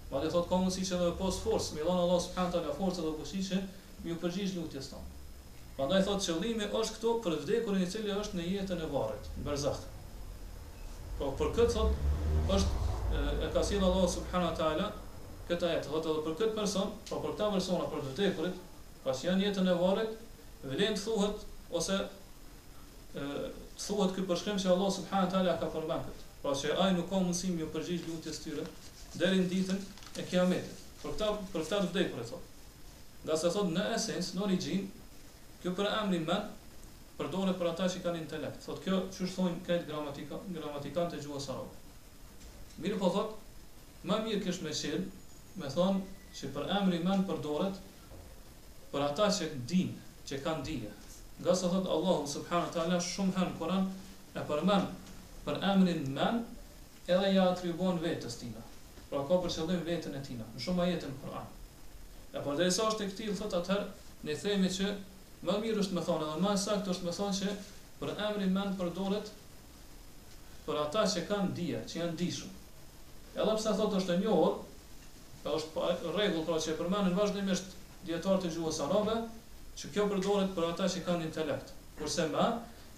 Madje 0.09 0.31
thotë 0.33 0.50
ka 0.53 0.59
mundësi 0.63 0.88
që 0.89 0.97
me 1.03 1.12
pas 1.19 1.38
forcë, 1.45 1.77
mi 1.77 1.85
dhon 1.85 2.01
Allah 2.07 2.17
subhanahu 2.25 2.57
taala 2.57 2.73
forcë 2.79 3.05
do 3.05 3.13
pushtishë, 3.19 3.62
mi 4.07 4.15
u 4.15 4.17
përgjigj 4.23 4.55
lutjes 4.57 4.89
tonë. 4.95 5.07
Prandaj 5.77 6.01
thotë 6.09 6.25
qëllimi 6.31 6.71
është 6.81 6.97
këtu 6.97 7.13
për 7.27 7.38
vdekurin 7.45 7.85
i 7.85 7.91
cili 7.93 8.17
është 8.17 8.39
në 8.41 8.47
jetën 8.50 8.81
e 8.81 8.89
varrit, 8.97 9.29
në 9.38 9.45
barzakh. 9.51 9.85
Po 11.21 11.29
për 11.43 11.53
këtë 11.53 11.71
thotë 11.77 12.51
është 12.57 12.83
e, 13.13 13.25
e 13.45 13.53
ka 13.53 13.67
sjell 13.69 13.85
Allah 13.93 14.09
subhanahu 14.17 14.57
taala 14.63 14.89
këtë 15.51 15.69
ajet, 15.71 15.89
thotë 15.93 16.05
edhe 16.15 16.21
për 16.29 16.39
këtë 16.41 16.53
person, 16.57 16.93
po 17.12 17.21
për 17.27 17.35
këtë 17.38 17.53
persona 17.59 17.89
për 17.93 18.07
vdekurin, 18.09 18.62
pas 19.03 19.19
janë 19.25 19.45
jetën 19.50 19.67
e 19.67 19.74
varrit, 19.79 20.13
vlen 20.63 20.95
të 20.95 21.03
thuhet 21.03 21.41
ose 21.75 21.98
e, 22.00 22.05
të 23.17 23.83
thuhet 23.88 24.15
ky 24.15 24.24
përshkrim 24.29 24.60
se 24.63 24.72
Allah 24.72 24.91
subhanahu 25.00 25.33
teala 25.36 25.55
ka 25.62 25.69
përmban 25.75 26.12
Pra 26.43 26.51
që 26.60 26.74
ai 26.83 26.89
nuk 26.95 27.05
ka 27.10 27.19
mundësi 27.24 27.53
më 27.55 27.67
përgjigj 27.75 28.07
lutjes 28.10 28.41
tyre 28.43 28.63
deri 29.22 29.38
në 29.43 29.48
ditën 29.53 29.77
e 30.19 30.24
Kiametit. 30.27 30.79
Për 31.03 31.13
këtë 31.13 31.29
për 31.53 31.63
këtë 31.63 31.77
të 31.77 31.86
vdej 31.91 32.03
për 32.12 32.22
e 32.24 32.25
thot. 32.31 32.50
Nga 33.24 33.38
sa 33.39 33.51
thot 33.53 33.69
në 33.72 33.86
esencë, 33.95 34.33
në 34.36 34.43
origjin, 34.48 34.89
kjo 35.63 35.72
për 35.77 35.88
emri 36.01 36.19
men, 36.27 36.50
përdoret 37.19 37.55
për 37.62 37.69
ata 37.72 37.88
që 37.93 38.01
kanë 38.03 38.22
intelekt. 38.25 38.60
Thot 38.65 38.83
kjo, 38.83 38.98
çu 39.15 39.24
është 39.27 39.38
thonjë 39.38 39.62
këtë 39.69 39.88
gramatika, 39.91 40.41
gramatikan 40.57 41.07
të 41.13 41.22
gjuhës 41.24 41.48
arabë. 41.53 41.79
Mirë 42.83 43.00
po 43.05 43.13
thot, 43.15 43.39
më 44.10 44.19
mirë 44.27 44.43
kësh 44.43 44.62
me 44.67 44.75
shirë, 44.75 45.03
me 45.63 45.72
thonë 45.77 46.19
që 46.41 46.51
për 46.57 46.69
emri 46.81 47.00
men 47.07 47.24
përdoret, 47.31 47.79
për 48.93 49.05
ata 49.09 49.27
që 49.33 49.47
din, 49.71 49.91
që 50.29 50.38
kanë 50.45 50.65
dije. 50.67 50.89
Nga 51.41 51.55
sa 51.59 51.69
thot 51.73 51.88
Allahu 51.95 52.27
subhanahu 52.33 52.69
wa 52.69 52.75
taala 52.75 53.00
shumë 53.01 53.33
herë 53.38 53.53
në 53.53 53.57
Kur'an 53.62 53.88
e 54.38 54.43
përmend 54.50 55.09
për 55.47 55.57
emrin 55.71 56.03
Men, 56.15 56.38
edhe 57.15 57.31
ja 57.33 57.47
atribuon 57.53 57.97
vetës 58.03 58.38
tina. 58.43 58.62
Pra 59.09 59.23
ka 59.29 59.41
për 59.43 59.53
qëllim 59.57 59.81
vetën 59.89 60.19
e 60.19 60.23
tina, 60.27 60.45
në 60.53 60.62
shumë 60.67 60.85
ajete 60.85 61.09
në 61.09 61.17
Kur'an. 61.23 61.50
E 62.38 62.45
por 62.45 62.55
dhe 62.62 62.69
sa 62.75 62.85
është 62.91 63.05
e 63.07 63.12
këtij 63.13 63.33
thot 63.41 63.57
atëherë 63.62 63.89
ne 64.29 64.38
themi 64.43 64.71
që 64.77 64.93
më 65.47 65.57
mirë 65.65 65.83
është 65.85 65.97
të 65.97 66.05
thonë 66.07 66.29
edhe 66.29 66.43
më 66.45 66.53
sakt 66.65 66.89
është 66.93 67.09
të 67.09 67.15
thonë 67.17 67.38
që 67.41 67.57
për 68.01 68.13
emrin 68.29 68.53
Men 68.59 68.75
përdoret 68.79 69.33
për 70.67 70.81
ata 70.85 71.03
që 71.15 71.25
kanë 71.29 71.55
dije, 71.57 71.81
që 71.91 72.00
janë 72.01 72.17
dishur. 72.21 72.53
Edhe 73.39 73.57
pse 73.59 73.75
thot 73.79 73.97
është 74.00 74.15
e 74.17 74.21
njohur, 74.23 74.55
është 75.57 75.93
rregull 76.15 76.45
pra 76.47 76.62
që 76.63 76.73
e 76.75 76.77
përmendën 76.79 77.17
vazhdimisht 77.17 77.75
dietar 78.07 78.39
të 78.43 78.50
gjuhës 78.55 78.79
arabe, 78.83 79.13
që 79.79 79.89
kjo 79.95 80.03
përdoret 80.12 80.51
për 80.57 80.67
ata 80.69 80.88
që 80.95 81.01
kanë 81.07 81.27
intelekt. 81.29 81.72
Kurse 81.98 82.25
më, 82.33 82.43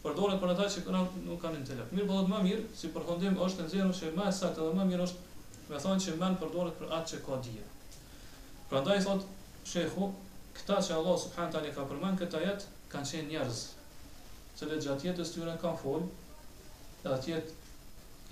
përdoret 0.04 0.42
për 0.42 0.54
ata 0.56 0.66
që 0.74 0.84
kanë 0.88 1.04
nuk 1.28 1.40
kanë 1.44 1.60
intelekt. 1.62 1.94
Mirë, 1.96 2.08
por 2.14 2.30
më 2.32 2.42
mirë, 2.48 2.66
si 2.80 2.92
përfundim 2.96 3.38
është 3.46 3.66
e 3.68 3.74
zero 3.76 3.96
që 4.00 4.12
më 4.18 4.28
saktë 4.40 4.64
dhe 4.68 4.80
më 4.80 4.88
mirë 4.92 5.08
është 5.08 5.64
me 5.72 5.82
thonë 5.86 6.06
që 6.06 6.18
mënë 6.24 6.42
përdoret 6.42 6.78
për 6.82 6.94
atë 6.98 7.12
që 7.14 7.22
ka 7.28 7.40
dhije. 7.48 7.68
Pra 8.70 8.82
ndaj, 8.82 9.00
thot, 9.06 9.26
shekhu, 9.72 10.10
këta 10.58 10.80
që 10.88 10.98
Allah 10.98 11.20
subhanë 11.26 11.54
tali 11.54 11.74
ka 11.76 11.86
përmanë 11.92 12.22
këta 12.24 12.42
jetë, 12.48 12.70
kanë 12.94 13.12
qenë 13.14 13.30
njerëz, 13.36 13.64
që 14.58 14.70
le 14.72 14.80
gjatë 14.88 15.10
jetës 15.12 15.34
tyre 15.36 15.56
kanë 15.62 15.82
folë, 15.84 16.10
dhe 17.04 17.14
atë 17.18 17.34
jetë 17.34 17.64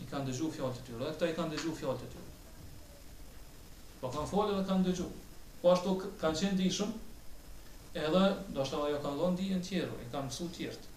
i 0.03 0.09
kanë 0.11 0.29
dëgju 0.31 0.49
fjallë 0.57 0.77
të 0.79 0.87
tyre, 0.89 1.03
dhe 1.03 1.13
këta 1.13 1.29
i 1.29 1.35
kanë 1.37 1.53
dëgju 1.57 1.73
fjallë 1.83 2.01
të 2.01 2.13
tyre. 2.15 2.31
Po 4.01 4.09
kanë 4.15 4.31
folë 4.33 4.57
dhe 4.57 4.67
kanë 4.69 4.87
dëgju, 4.89 5.09
Po 5.63 5.71
ashtu 5.71 5.91
kanë 6.21 6.35
qenë 6.41 6.57
di 6.59 6.65
shumë 6.75 6.97
Edhe, 8.03 8.23
do 8.51 8.63
ashtu 8.63 8.79
ajo 8.85 8.97
kanë 9.05 9.15
dhonë 9.19 9.37
di 9.39 9.45
në 9.53 9.59
tjeru 9.65 9.99
E 10.03 10.07
kanë 10.11 10.25
mësu 10.27 10.47
tjertë 10.57 10.91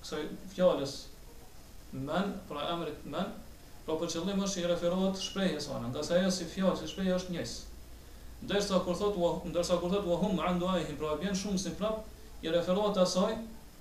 kësaj 0.00 0.20
fjales 0.54 0.92
men, 2.06 2.30
pra 2.48 2.62
emrit 2.74 3.02
men, 3.12 3.26
pra 3.84 3.96
për 4.02 4.08
qëllim 4.14 4.40
është 4.46 4.62
i 4.62 4.68
referohet 4.70 5.20
shprejhe 5.24 5.58
sana, 5.64 5.90
nga 5.92 6.04
se 6.08 6.16
e 6.16 6.30
si 6.32 6.46
fjallë 6.54 6.80
që 6.80 6.88
shprejhe 6.94 7.16
është 7.18 7.34
njësë. 7.34 7.82
Ndërsa 8.46 8.78
kur 8.86 8.96
thot 9.02 9.18
ndërsa 9.50 9.76
kur 9.82 9.92
thot 9.92 10.08
wa 10.12 10.16
hum 10.22 10.40
andu 10.48 10.70
ai 10.70 10.96
pra 11.02 11.12
vjen 11.20 11.36
shumë 11.42 11.60
si 11.66 11.74
prap 11.80 12.08
i 12.46 12.54
referohet 12.56 13.02
asaj 13.04 13.36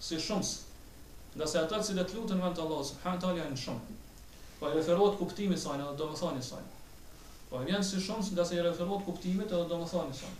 si 0.09 0.19
shumës. 0.25 0.51
Nga 1.35 1.47
se 1.53 1.61
ata 1.63 1.79
që 1.87 1.95
lutën 2.01 2.43
vend 2.47 2.61
Allah 2.65 2.83
subhanahu 2.91 3.23
taala 3.23 3.39
janë 3.39 3.61
shumë. 3.63 3.97
Po 4.59 4.69
i 4.71 4.73
referohet 4.75 5.17
kuptimit 5.23 5.63
saj 5.63 5.77
në 5.79 5.87
domethënien 6.03 6.43
e 6.43 6.45
saj. 6.49 6.61
Po 7.49 7.63
vjen 7.63 7.83
si 7.87 8.03
shumës 8.03 8.33
nga 8.35 8.43
se 8.51 8.59
i 8.59 8.67
referohet 8.69 9.07
kuptimit 9.07 9.47
edhe 9.55 9.71
domethënien 9.71 10.11
e 10.11 10.21
saj. 10.21 10.35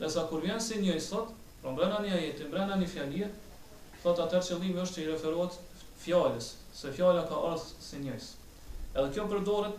Ndërsa 0.00 0.26
kur 0.32 0.44
vjen 0.48 0.60
si 0.68 0.80
njëjë 0.82 1.06
sot, 1.10 1.38
Pra 1.62 1.70
po 1.70 1.76
mbrana 1.76 1.98
një 2.04 2.14
ajeti, 2.14 2.44
mbrana 2.50 2.76
një 2.78 2.86
fjallie, 2.90 3.26
thot 4.02 4.18
atër 4.24 4.40
qëllimi 4.42 4.80
është 4.82 4.96
që 4.96 5.02
i 5.02 5.10
referohet 5.12 5.58
fjallës, 6.02 6.46
se 6.74 6.90
fjalla 6.96 7.22
ka 7.30 7.36
ardhë 7.52 7.66
si 7.88 8.00
njës. 8.02 8.30
Edhe 8.96 9.10
kjo 9.14 9.26
përdoret 9.30 9.76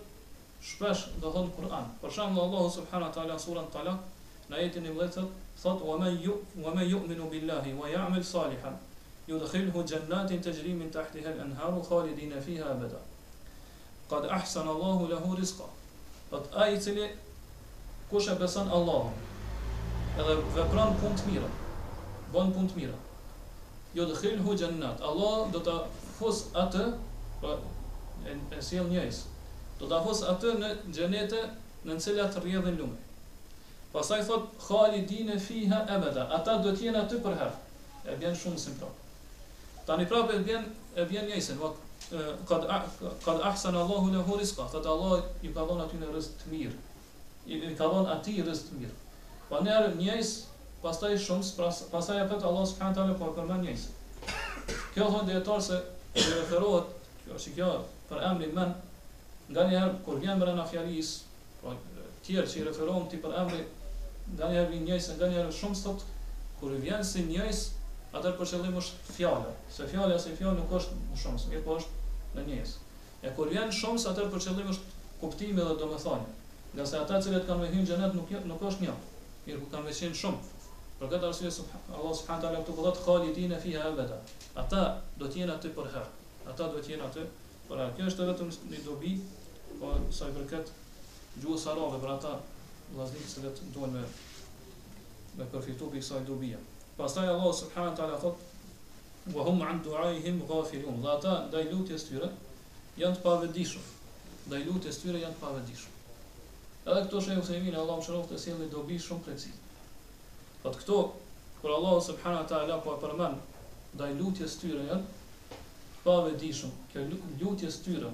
shpesh 0.70 1.02
dhe 1.20 1.32
thonë 1.36 1.52
Kur'an. 1.58 1.90
Për 2.04 2.14
shemë 2.18 2.32
dhe 2.38 2.46
Allahu 2.46 2.70
subhanu 2.76 3.10
atala 3.10 3.36
surën 3.46 3.68
talak, 3.74 4.06
në 4.48 4.58
ajetin 4.62 4.88
i 4.88 4.94
mletët, 4.96 5.36
thot, 5.64 5.84
wa 5.90 5.98
me 6.00 6.14
ju, 6.24 6.38
ju 6.94 7.28
billahi, 7.34 7.74
wa 7.82 7.90
ja 7.92 8.06
amil 8.06 8.24
salihan, 8.32 8.78
ju 9.28 9.40
dhe 9.44 9.50
khilhu 9.52 9.84
gjennatin 9.92 10.40
të 10.46 10.54
gjrimin 10.62 10.90
të 10.96 11.02
ahtihel 11.04 11.42
enharu, 11.48 11.82
khalidin 11.90 12.32
e 12.32 12.42
fiha 12.48 12.70
e 12.72 12.80
Qad 12.80 12.96
Kad 14.14 14.30
ahsan 14.38 14.70
Allahu 14.76 15.10
lehu 15.12 15.36
rizka. 15.36 15.68
Thot, 16.30 16.48
a 16.56 16.70
i 16.72 16.80
cili 16.80 17.12
kush 18.10 18.32
e 18.32 18.36
beson 18.40 18.72
edhe 20.20 20.34
vepran 20.56 20.96
punë 21.02 21.20
të 21.20 21.32
mirën, 21.32 21.60
bën 22.34 22.52
punë 22.54 22.72
të 22.74 22.78
mira. 22.82 22.98
Jo 23.94 24.08
dhe 24.10 24.16
khilhu 24.18 24.56
gjennat, 24.58 25.02
Allah 25.06 25.50
do 25.54 25.62
të 25.66 25.76
fos 26.18 26.48
atë, 26.64 26.86
pra, 27.42 27.52
e, 28.28 28.34
e 28.58 28.64
sjell 28.66 28.90
njëjës, 28.90 29.20
do 29.80 29.90
të 29.92 30.00
fos 30.08 30.24
atë 30.34 30.56
në 30.62 30.72
xhenete 30.98 31.42
në 31.84 31.98
në 31.98 32.06
cilat 32.06 32.38
rje 32.44 32.62
lumë. 32.66 32.78
lume. 32.80 33.00
Pasaj 33.94 34.24
thot, 34.26 34.48
khali 34.58 35.02
fiha 35.46 35.80
ebeda, 35.96 36.24
ata 36.38 36.56
do 36.64 36.72
jenë 36.72 37.04
aty 37.04 37.18
për 37.26 37.36
herë, 37.40 37.58
e 38.10 38.16
bjen 38.18 38.34
shumë 38.36 38.58
si 38.58 38.72
Tani 38.80 38.90
Ta 39.86 39.96
një 40.00 40.08
prapë 40.10 40.34
e 40.36 40.40
bjen, 40.40 40.64
e 40.96 41.06
bjen 41.06 41.60
kad 42.50 42.64
kad 43.26 43.40
ahsan 43.48 43.76
Allahu 43.76 44.10
lahu 44.12 44.36
rizqa 44.38 44.66
fat 44.68 44.86
Allah 44.86 45.22
i 45.42 45.48
ka 45.54 45.62
aty 45.64 45.96
në 46.02 46.08
rrezik 46.12 46.34
të 46.42 46.50
mirë 46.52 46.76
i 47.70 47.76
ka 47.78 47.86
dhon 47.88 48.08
aty 48.16 48.44
rrezik 48.44 48.66
të 48.74 48.80
mirë 48.80 48.92
pa 49.50 49.56
po 49.56 49.64
ne 49.64 49.72
arë 49.72 49.94
njëjës 49.96 50.32
pastaj 50.84 51.16
shumë 51.18 51.70
pastaj 51.92 52.18
e 52.22 52.26
thot 52.30 52.44
Allah 52.44 52.66
subhanahu 52.72 52.98
taala 52.98 53.16
po 53.20 53.32
përmend 53.38 53.66
njëse. 53.66 53.88
Kjo 54.94 55.08
thon 55.14 55.28
drejtor 55.28 55.62
se 55.64 55.78
i 56.20 56.24
referohet 56.24 56.90
kjo 57.24 57.40
si 57.40 57.54
kjo 57.56 57.70
për 58.10 58.22
emrin 58.30 58.52
men 58.58 58.74
Daniel 59.54 59.94
kur 60.06 60.20
vjen 60.24 60.40
me 60.40 60.48
ana 60.52 60.66
fjalis, 60.68 61.12
po 61.62 61.72
tjerë 62.26 62.48
që 62.50 62.60
i 62.62 62.66
referohen 62.68 63.08
ti 63.12 63.22
për 63.24 63.38
emrin 63.42 63.66
Daniel 64.42 64.68
vjen 64.72 64.84
njëse 64.90 65.16
Daniel 65.22 65.50
shumë 65.56 65.80
sot 65.82 66.04
kur 66.60 66.76
vjen 66.86 67.04
si 67.06 67.24
njëse 67.32 67.72
atë 68.14 68.34
për 68.38 68.52
qëllim 68.52 68.76
është 68.84 69.16
fjala. 69.18 69.54
Se 69.76 69.88
fjala 69.90 70.20
si 70.20 70.36
fjalë 70.40 70.60
nuk 70.60 70.76
është 70.82 71.00
më 71.00 71.24
shumë, 71.24 71.48
më 71.54 71.62
po 71.66 71.80
është 71.80 72.02
në 72.38 72.44
njëse. 72.50 72.84
E 73.24 73.32
kur 73.38 73.50
vjen 73.56 73.72
shumë 73.74 74.04
sot 74.04 74.18
atë 74.20 74.30
për 74.36 74.44
qëllim 74.48 74.76
është 74.76 75.00
kuptimi 75.24 75.56
dhe 75.62 75.80
domethënia. 75.80 76.42
Nëse 76.78 77.00
ata 77.00 77.20
që 77.24 77.40
kanë 77.48 77.68
vënë 77.68 77.72
hyjën 77.78 77.90
xhenet 77.94 78.20
nuk 78.20 78.36
nuk 78.52 78.68
është 78.72 78.88
një. 78.90 79.00
Mirë, 79.46 79.62
ku 79.64 79.72
kanë 79.74 79.90
vënë 79.92 80.14
shumë. 80.20 80.53
Për 81.04 81.12
këtë 81.18 81.28
arsye 81.28 81.50
Allah 81.52 82.14
subhanahu 82.18 82.44
taala 82.46 82.60
këtu 82.62 82.74
po 82.76 82.84
thot 82.86 83.00
khalidin 83.06 83.54
fiha 83.64 83.80
abada. 83.90 84.18
Ata 84.62 84.84
do 85.22 85.28
të 85.32 85.40
jenë 85.42 85.56
aty 85.58 85.72
për 85.78 85.90
herë. 85.96 86.12
Ata 86.52 86.68
do 86.72 86.78
të 86.86 86.94
jenë 86.94 87.04
aty 87.10 87.24
për 87.72 87.82
herë. 87.82 87.96
Kjo 87.98 88.06
është 88.12 88.28
vetëm 88.30 88.52
një 88.72 88.78
dobi, 88.86 89.10
po 89.82 89.90
sa 90.20 90.30
i 90.32 90.36
përket 90.38 90.70
gjuhës 91.42 91.66
së 91.66 91.74
rrave 91.80 91.98
për 92.06 92.12
ata 92.14 92.32
vllaznit 92.94 93.34
që 93.34 93.68
duan 93.80 93.98
me 93.98 94.04
me 95.42 95.48
përfituar 95.56 95.90
për 95.92 95.98
kësaj 95.98 96.22
dobie. 96.30 96.60
Pastaj 97.02 97.26
Allah 97.34 97.52
subhanahu 97.60 98.00
taala 98.00 98.22
thot 98.24 99.28
wa 99.36 99.48
hum 99.50 99.60
an 99.72 99.84
du'aihim 99.90 100.40
ghafilun. 100.54 101.02
Dhe 101.04 101.12
ata 101.18 101.34
ndaj 101.50 101.66
lutjes 101.74 102.08
tyre 102.12 102.32
janë 103.04 103.20
të 103.20 103.26
pavëdijshëm. 103.28 103.92
Ndaj 104.48 104.64
lutjes 104.70 105.02
tyre 105.04 105.20
janë 105.26 105.36
të 105.38 105.44
pavëdijshëm. 105.44 106.16
Edhe 106.86 107.04
këto 107.10 107.26
shëjë 107.28 107.44
u 107.44 107.46
sejmina, 107.52 107.84
Allah 107.84 108.00
më 108.00 108.08
shëroftë 108.10 108.40
e 108.40 108.44
sjellë 108.48 108.72
dobi 108.78 109.02
shumë 109.10 109.28
precizë. 109.30 109.63
Po 110.64 110.72
thot 110.72 110.80
këto 110.82 110.98
kur 111.62 111.72
Allah 111.76 111.96
subhanahu 112.04 112.44
wa 112.44 112.48
taala 112.48 112.76
po 112.84 112.92
përmend 113.04 114.00
ndaj 114.00 114.12
lutjes 114.20 114.54
së 114.56 114.60
tyre 114.62 114.84
janë 114.88 115.58
pa 116.06 116.14
vedishëm, 116.28 116.70
Kjo 116.92 117.04
lutje 117.42 117.70
së 117.76 117.82
tyre. 117.88 118.10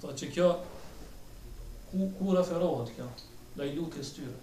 Thot 0.00 0.16
që 0.20 0.28
kjo 0.36 0.46
ku 1.92 2.08
ku 2.16 2.34
referohet 2.38 2.94
kjo 2.96 3.08
ndaj 3.56 3.68
lutjes 3.76 4.08
së 4.10 4.16
tyre. 4.20 4.38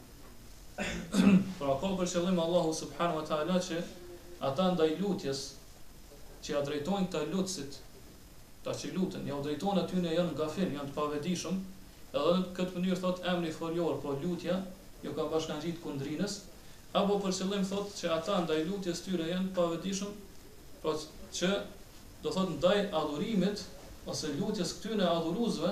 Por 1.58 1.74
apo 1.74 1.90
për 2.00 2.12
qëllim 2.14 2.40
Allahu 2.46 2.76
subhanahu 2.82 3.22
wa 3.24 3.26
taala 3.32 3.58
që 3.72 3.82
ata 4.52 4.70
ndaj 4.78 4.90
lutjes 5.02 5.44
që 6.46 6.58
ja 6.58 6.62
drejtojnë 6.70 7.10
të 7.14 7.26
lutësit 7.34 7.82
ta 8.64 8.74
që 8.80 8.94
lutën, 8.96 9.26
ja 9.30 9.38
u 9.42 9.44
drejtojnë 9.46 9.82
aty 9.86 10.06
në 10.06 10.14
janë 10.20 10.38
nga 10.38 10.50
janë 10.62 10.88
të 10.94 10.94
pavedishëm 11.02 11.60
edhe 12.06 12.40
në 12.40 12.48
këtë 12.58 12.78
mënyrë 12.80 13.02
thot 13.06 13.26
emri 13.36 13.52
forjor 13.62 13.98
po 14.06 14.14
lutja, 14.24 14.62
jo 15.06 15.12
ka 15.18 15.26
bashkan 15.34 15.62
gjitë 15.64 15.82
kundrinës 15.84 16.42
apo 16.94 17.16
për 17.22 17.34
qëllim 17.34 17.64
thotë 17.66 17.96
që 18.00 18.10
ata 18.20 18.34
ndaj 18.44 18.58
lutjes 18.68 19.00
tyre 19.02 19.26
janë 19.28 19.48
të 19.50 19.54
pavëdijshëm, 19.54 20.12
po 20.84 20.92
që 21.40 21.50
do 22.26 22.34
thotë 22.36 22.54
ndaj 22.60 22.76
adhurimit 23.00 23.64
ose 24.14 24.30
lutjes 24.38 24.74
këtyre 24.78 25.08
adhuruesve 25.10 25.72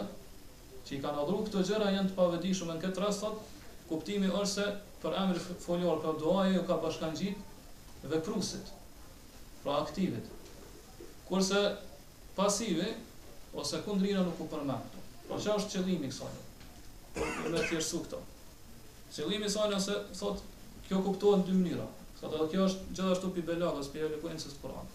që 0.88 0.96
i 0.98 1.02
kanë 1.04 1.22
adhuruar 1.24 1.46
këto 1.48 1.62
gjëra 1.70 1.92
janë 1.94 2.12
të 2.12 2.18
pavëdijshëm 2.18 2.72
në 2.74 2.78
këtë 2.86 3.04
rast 3.06 3.24
thotë 3.26 3.70
kuptimi 3.92 4.32
është 4.32 4.52
se 4.56 4.66
për 5.04 5.18
emër 5.22 5.42
folior 5.68 6.02
për 6.08 6.18
duaje 6.24 6.56
ju 6.56 6.64
ka 6.72 6.78
bashkangjit 6.88 8.04
dhe 8.10 8.22
prusit 8.26 8.72
pra 9.62 9.78
aktivit 9.86 10.32
kurse 11.30 11.62
pasive 12.40 12.88
ose 13.62 13.82
kundrina 13.86 14.24
nuk 14.26 14.42
u 14.42 14.50
përmen 14.56 14.82
këtu 14.88 15.06
pra 15.28 15.36
po 15.36 15.42
që 15.46 15.56
është 15.60 15.76
qëllimi 15.76 16.10
kësajnë 16.16 17.28
e 17.28 17.54
me 17.54 17.60
tjeshtë 17.62 17.88
su 17.92 18.02
këto 18.08 18.24
qëllimi 19.18 19.50
sajnë 19.54 19.78
ose 19.84 20.00
thotë 20.22 20.50
Kjo 20.88 21.02
kuptohet 21.06 21.42
në 21.44 21.50
dy 21.50 21.56
mënyra. 21.58 21.88
Sot 22.20 22.34
edhe 22.38 22.46
kjo 22.54 22.66
është 22.70 22.96
gjithashtu 22.98 23.30
pi 23.36 23.44
belagës, 23.50 23.90
pi 23.94 24.02
elokuencës 24.08 24.56
Kur'an. 24.64 24.90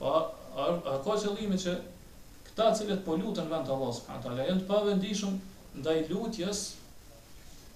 Pa, 0.00 0.12
a, 0.14 0.68
ka 0.86 0.94
qëllimin 1.10 1.60
që 1.64 1.74
këta 2.48 2.68
cilët 2.80 3.04
po 3.06 3.16
lutën 3.22 3.50
vend 3.52 3.72
Allah 3.76 3.92
subhanahu 3.98 4.24
taala 4.26 4.46
janë 4.48 4.64
të 4.64 4.68
pavendishëm 4.70 5.38
ndaj 5.82 5.96
lutjes 6.10 6.62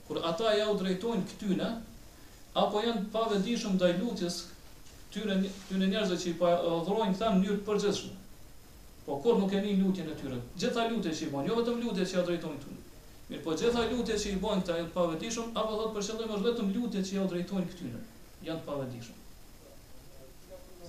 kur 0.08 0.18
ata 0.30 0.52
ja 0.58 0.66
u 0.72 0.74
drejtojnë 0.80 1.28
këtyne 1.30 1.68
apo 2.64 2.82
janë 2.86 3.04
të 3.04 3.12
pavendishëm 3.14 3.76
ndaj 3.78 3.92
lutjes 4.02 4.40
tyre 5.14 5.38
tyre 5.68 5.90
njerëzve 5.92 6.18
që 6.24 6.28
i 6.32 6.34
pa 6.42 6.52
adhurojnë 6.58 7.16
këta 7.16 7.30
në 7.30 7.40
mënyrë 7.40 7.58
të 7.62 7.68
përgjithshme. 7.70 8.12
Po 9.06 9.20
kur 9.24 9.38
nuk 9.42 9.54
e 9.54 9.62
nin 9.64 9.84
lutjen 9.86 10.10
e 10.14 10.18
tyre. 10.20 10.40
Gjitha 10.62 10.88
lutet 10.92 11.18
që 11.20 11.28
i 11.28 11.32
bën, 11.36 11.48
jo 11.52 11.60
vetëm 11.60 11.80
lutet 11.86 12.10
që 12.12 12.18
ja 12.20 12.26
drejtojnë 12.28 12.64
këtyre. 12.64 12.84
Mirë, 13.26 13.40
po 13.44 13.54
gjitha 13.58 13.80
lutjet 13.90 14.20
që 14.22 14.32
i 14.36 14.40
bën 14.42 14.60
këta 14.62 14.74
janë 14.78 14.88
të 14.92 14.94
pavetishëm, 14.96 15.46
apo 15.60 15.78
thotë 15.78 15.94
për 15.96 16.04
qëllim 16.08 16.34
është 16.34 16.44
vetëm 16.48 16.68
lutjet 16.76 17.06
që 17.08 17.16
ajo 17.16 17.24
drejtojnë 17.32 17.70
këtyre, 17.72 18.02
janë 18.48 18.60
të 18.60 18.66
pavetishëm. 18.68 19.18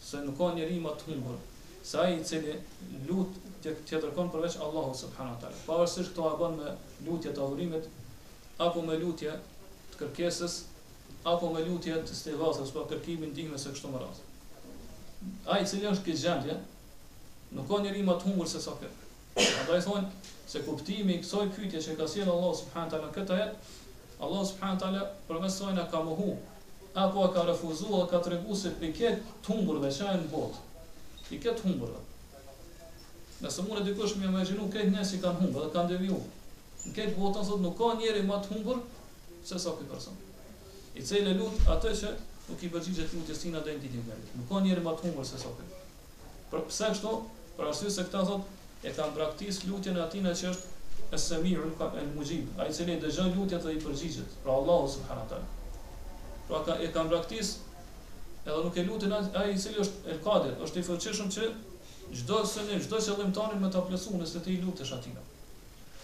se 0.02 0.22
nuk 0.26 0.34
ka 0.40 0.48
njeri 0.56 0.78
më 0.82 0.94
të 0.98 1.06
humbur 1.08 1.36
se 1.90 2.00
ai 2.02 2.16
i 2.18 2.24
cili 2.30 2.56
lut 3.06 3.38
të 3.62 3.74
tjetërkon 3.90 4.30
përveç 4.34 4.56
Allahu 4.66 4.94
subhanahu 5.02 5.38
taala 5.42 5.62
pavarësisht 5.68 6.10
këto 6.10 6.32
e 6.32 6.50
me 6.58 6.70
lutje 7.08 7.30
të 7.36 7.44
adhurimit 7.46 7.86
apo 8.66 8.82
me 8.88 8.98
lutje 9.04 9.36
të 9.92 10.00
kërkesës 10.02 10.58
apo 11.34 11.52
me 11.54 11.62
lutje 11.68 12.00
të 12.10 12.18
stevasës 12.22 12.74
pa 12.74 12.86
kërkimin 12.94 13.34
dihme, 13.38 13.58
se 13.58 13.70
kështu 13.74 13.92
më 13.94 14.02
radhë 14.02 15.54
ai 15.54 15.62
i 15.62 15.70
cili 15.74 15.86
është 15.92 16.06
këtë 16.08 16.26
gjendje 16.26 16.58
nuk 17.56 17.70
ka 17.70 17.82
njeri 17.86 18.02
më 18.02 18.18
të 18.18 18.30
humbur 18.32 18.50
se 18.54 18.64
sa 18.66 18.74
këtë 18.82 19.11
Ata 19.34 19.76
i 19.78 19.82
thonë 19.82 20.08
se 20.52 20.60
kuptimi 20.66 21.14
kësoj 21.22 21.46
pytje 21.56 21.80
që 21.86 21.94
ka 22.00 22.06
sjenë 22.14 22.32
Allah 22.32 22.52
subhanë 22.58 22.92
talë 22.92 23.06
në 23.06 23.14
këta 23.16 23.38
jetë, 23.38 23.76
Allah 24.26 24.42
subhanë 24.48 24.80
talë 24.82 25.04
përmesojnë 25.28 25.80
a 25.84 25.88
ka 25.92 26.02
muhu, 26.08 26.34
apo 27.04 27.22
a 27.26 27.30
ka 27.36 27.44
refuzu, 27.48 27.88
a 28.02 28.02
ka 28.10 28.20
të 28.26 28.32
regu 28.34 28.56
se 28.62 28.74
për 28.82 28.92
këtë 28.98 29.38
të 29.46 29.54
humbërve 29.54 29.92
që 29.98 30.10
e 30.12 30.18
në 30.20 30.28
botë, 30.34 30.66
i 31.32 31.38
këtë 31.46 31.64
humbërve. 31.66 32.02
Nëse 33.46 33.64
mune 33.66 33.84
dikush 33.88 34.18
me 34.20 34.28
imaginu 34.28 34.68
këtë 34.74 34.92
njës 34.92 35.14
i 35.16 35.22
kanë 35.24 35.42
humbë 35.46 35.64
dhe 35.64 35.72
kanë 35.78 35.92
deviju. 35.94 36.20
Në 36.84 36.92
këtë 36.98 37.16
botën 37.16 37.48
thotë 37.48 37.62
nuk 37.64 37.76
ka 37.80 37.92
njeri 38.02 38.26
ma 38.28 38.42
të 38.44 38.54
humbër 38.54 38.84
se 39.48 39.58
sa 39.64 39.72
këtë 39.80 39.90
person. 39.94 40.20
I 40.94 41.02
cejle 41.08 41.32
lutë 41.40 41.64
atë 41.78 41.96
që 42.02 42.12
nuk 42.50 42.62
i 42.62 42.68
përgjigjet 42.74 43.16
lutjes 43.16 43.40
tina 43.46 43.64
dhe 43.64 43.78
në 43.78 43.82
ditin 43.82 44.10
Nuk 44.36 44.48
ka 44.52 44.60
njeri 44.66 44.84
ma 44.84 44.92
të 45.00 45.08
humbër 45.08 45.26
se 45.32 45.40
sa 45.40 45.54
këtë. 45.58 45.80
Për 46.52 46.64
pëse 46.68 46.92
kështu, 46.94 47.16
për 47.58 47.70
arsysë 47.72 47.94
se 47.96 48.04
këta 48.08 48.22
thotë, 48.30 48.58
e 48.82 48.90
ka 48.92 49.06
praktis 49.14 49.62
lutjen 49.70 49.98
atina 50.02 50.32
që 50.34 50.48
është 50.50 51.16
es-sami'u 51.16 51.66
el 52.00 52.08
mujib 52.14 52.58
ai 52.64 52.72
cili 52.74 52.96
dëgjon 53.02 53.34
lutjen 53.38 53.60
dhe 53.62 53.74
i 53.76 53.82
përgjigjet 53.82 54.32
pra 54.44 54.56
Allahu 54.60 54.88
subhanahu 54.94 55.28
taala 55.30 55.50
pra 56.48 56.62
ka, 56.68 56.74
e 56.82 56.88
ka 56.96 57.04
praktis 57.12 57.52
edhe 58.46 58.58
nuk 58.66 58.76
e 58.76 58.84
lutën 58.88 59.14
ai 59.20 59.52
i 59.52 59.58
cili 59.64 59.82
është 59.84 60.12
el 60.14 60.18
kadir 60.24 60.56
është 60.66 60.82
i 60.82 60.86
fuqishëm 60.88 61.30
që 61.36 61.46
çdo 62.22 62.40
që 62.54 62.80
çdo 62.86 62.98
qëllim 63.06 63.30
tani 63.36 63.60
me 63.62 63.70
ta 63.70 63.84
plotësuar 63.86 64.18
nëse 64.24 64.42
ti 64.48 64.58
lutesh 64.64 64.94
atina 64.98 65.22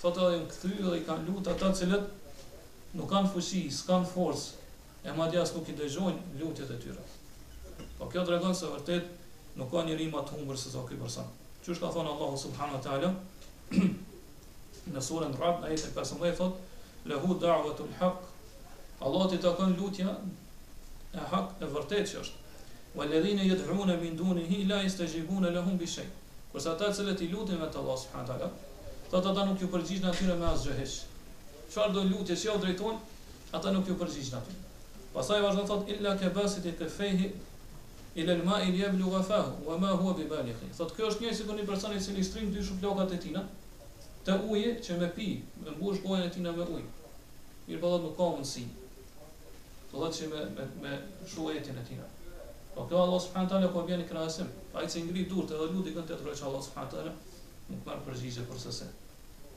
thotë 0.02 0.28
në 0.36 0.46
këthy 0.52 0.74
dhe 0.86 0.94
i 1.00 1.04
kanë 1.08 1.26
lutë 1.32 1.56
atat 1.56 1.80
cilët 1.82 2.94
nuk 3.00 3.10
kanë 3.10 3.34
fuqi 3.34 3.64
s'kan 3.80 4.06
forcë 4.12 5.10
e 5.10 5.16
madje 5.18 5.42
as 5.42 5.56
nuk 5.56 5.66
i 5.66 5.74
dëgjojnë 5.80 6.38
lutjet 6.44 6.70
e 6.70 6.78
tyre 6.84 7.90
po 7.98 8.06
kjo 8.12 8.22
tregon 8.30 8.54
se 8.54 8.70
vërtet 8.70 9.12
nuk 9.58 9.72
ka 9.74 9.82
njerë 9.90 10.06
i 10.06 10.10
më 10.14 10.26
humbur 10.30 10.56
se 10.64 10.70
sa 10.76 10.86
ky 10.86 11.00
person 11.02 11.26
që 11.68 11.74
është 11.76 11.84
ka 11.84 11.88
thonë 11.94 12.12
Allahu 12.16 12.36
subhanu 12.40 12.76
wa 12.78 12.80
ta'ala, 12.84 13.08
në 14.96 15.00
surën 15.04 15.34
rab, 15.36 15.58
në 15.60 15.66
ajetë 15.72 15.90
15, 15.92 16.36
thot, 16.38 16.62
lehu 17.12 17.34
da'va 17.42 17.74
të 17.76 17.88
l'hak, 17.92 18.22
Allah 19.04 19.26
të 19.30 19.38
të 19.44 19.52
kënë 19.60 19.76
lutja 19.78 20.14
e 21.18 21.24
hak 21.32 21.60
e 21.62 21.68
vërtet 21.74 22.08
që 22.10 22.22
është, 22.22 22.56
wa 22.98 23.04
ledhine 23.10 23.44
jetë 23.46 23.66
hrune 23.68 23.98
bindune 24.00 24.46
hi, 24.48 24.62
la 24.70 24.80
is 24.88 24.96
të 24.98 25.10
gjibune 25.12 25.50
lehum 25.54 25.76
bishej, 25.78 26.08
kërsa 26.54 26.72
ta 26.80 26.88
cilët 26.96 27.20
i 27.26 27.28
lutin 27.34 27.60
vetë 27.62 27.82
Allah 27.82 28.00
subhanu 28.04 28.30
wa 28.32 28.38
ta'ala, 28.38 28.48
thot 29.12 29.28
ata 29.34 29.44
nuk 29.50 29.60
ju 29.62 29.68
përgjish 29.74 30.00
në 30.06 30.10
atyre 30.14 30.38
me 30.40 30.48
asë 30.54 30.70
gjëhesh, 30.70 30.96
qëfar 31.68 31.92
do 31.98 32.06
lutje 32.14 32.36
që 32.40 32.48
jo 32.48 32.56
drejton, 32.64 32.96
ata 33.60 33.74
nuk 33.76 33.92
ju 33.92 33.98
përgjish 34.00 34.32
në 34.34 34.40
atyre. 34.40 34.64
Pasaj 35.18 35.40
vazhdo 35.44 35.62
thot, 35.68 35.88
illa 35.94 36.12
ke 36.20 36.28
basit 36.40 36.66
i 36.72 36.72
të 36.80 36.88
fejhi, 36.96 37.28
ila 38.14 38.32
al 38.32 38.42
ma'i 38.44 38.78
yablu 38.80 39.10
ghafahu 39.10 39.64
wa 39.66 39.76
ma 39.78 39.90
huwa 39.90 40.14
bi 40.14 40.26
Sot 40.72 40.94
kjo 40.96 41.08
është 41.08 41.20
një 41.22 41.34
sikur 41.36 41.56
një 41.56 41.66
person 41.66 41.96
i 41.96 42.00
cili 42.00 42.24
shtrim 42.24 42.52
dy 42.54 42.62
shuflokat 42.64 43.12
e 43.12 43.18
tina 43.24 43.42
të 44.24 44.32
ujë 44.54 44.72
që 44.84 44.96
me 45.00 45.08
pi, 45.16 45.26
me 45.64 45.70
mbush 45.70 46.00
gojën 46.04 46.26
e 46.26 46.30
tina 46.30 46.52
me 46.52 46.62
ujë. 46.62 46.82
Mirë 47.68 47.80
po 47.82 47.92
nuk 48.04 48.16
ka 48.16 48.44
si. 48.44 48.64
Do 49.92 49.98
po 49.98 50.04
thotë 50.04 50.16
që 50.20 50.30
me 50.32 50.40
me 50.56 50.64
me 50.86 50.94
shuajtin 51.34 51.78
e 51.78 51.84
tina. 51.88 52.06
Po 52.74 52.86
kjo 52.88 53.02
Allah 53.02 53.20
subhanahu 53.26 53.50
taala 53.52 53.68
po 53.76 53.82
bën 53.88 54.04
krahasim. 54.08 54.48
Ai 54.74 54.86
që 54.86 55.04
ngri 55.06 55.26
durt 55.32 55.52
edhe 55.56 55.68
lutë 55.74 55.94
kënte 55.98 56.14
të 56.16 56.22
rrojë 56.24 56.44
Allah 56.50 56.64
subhanahu 56.66 56.94
taala 56.96 57.14
nuk 57.70 57.86
marr 57.86 58.02
përgjigje 58.08 58.46
për 58.50 58.62
sasë. 58.64 58.88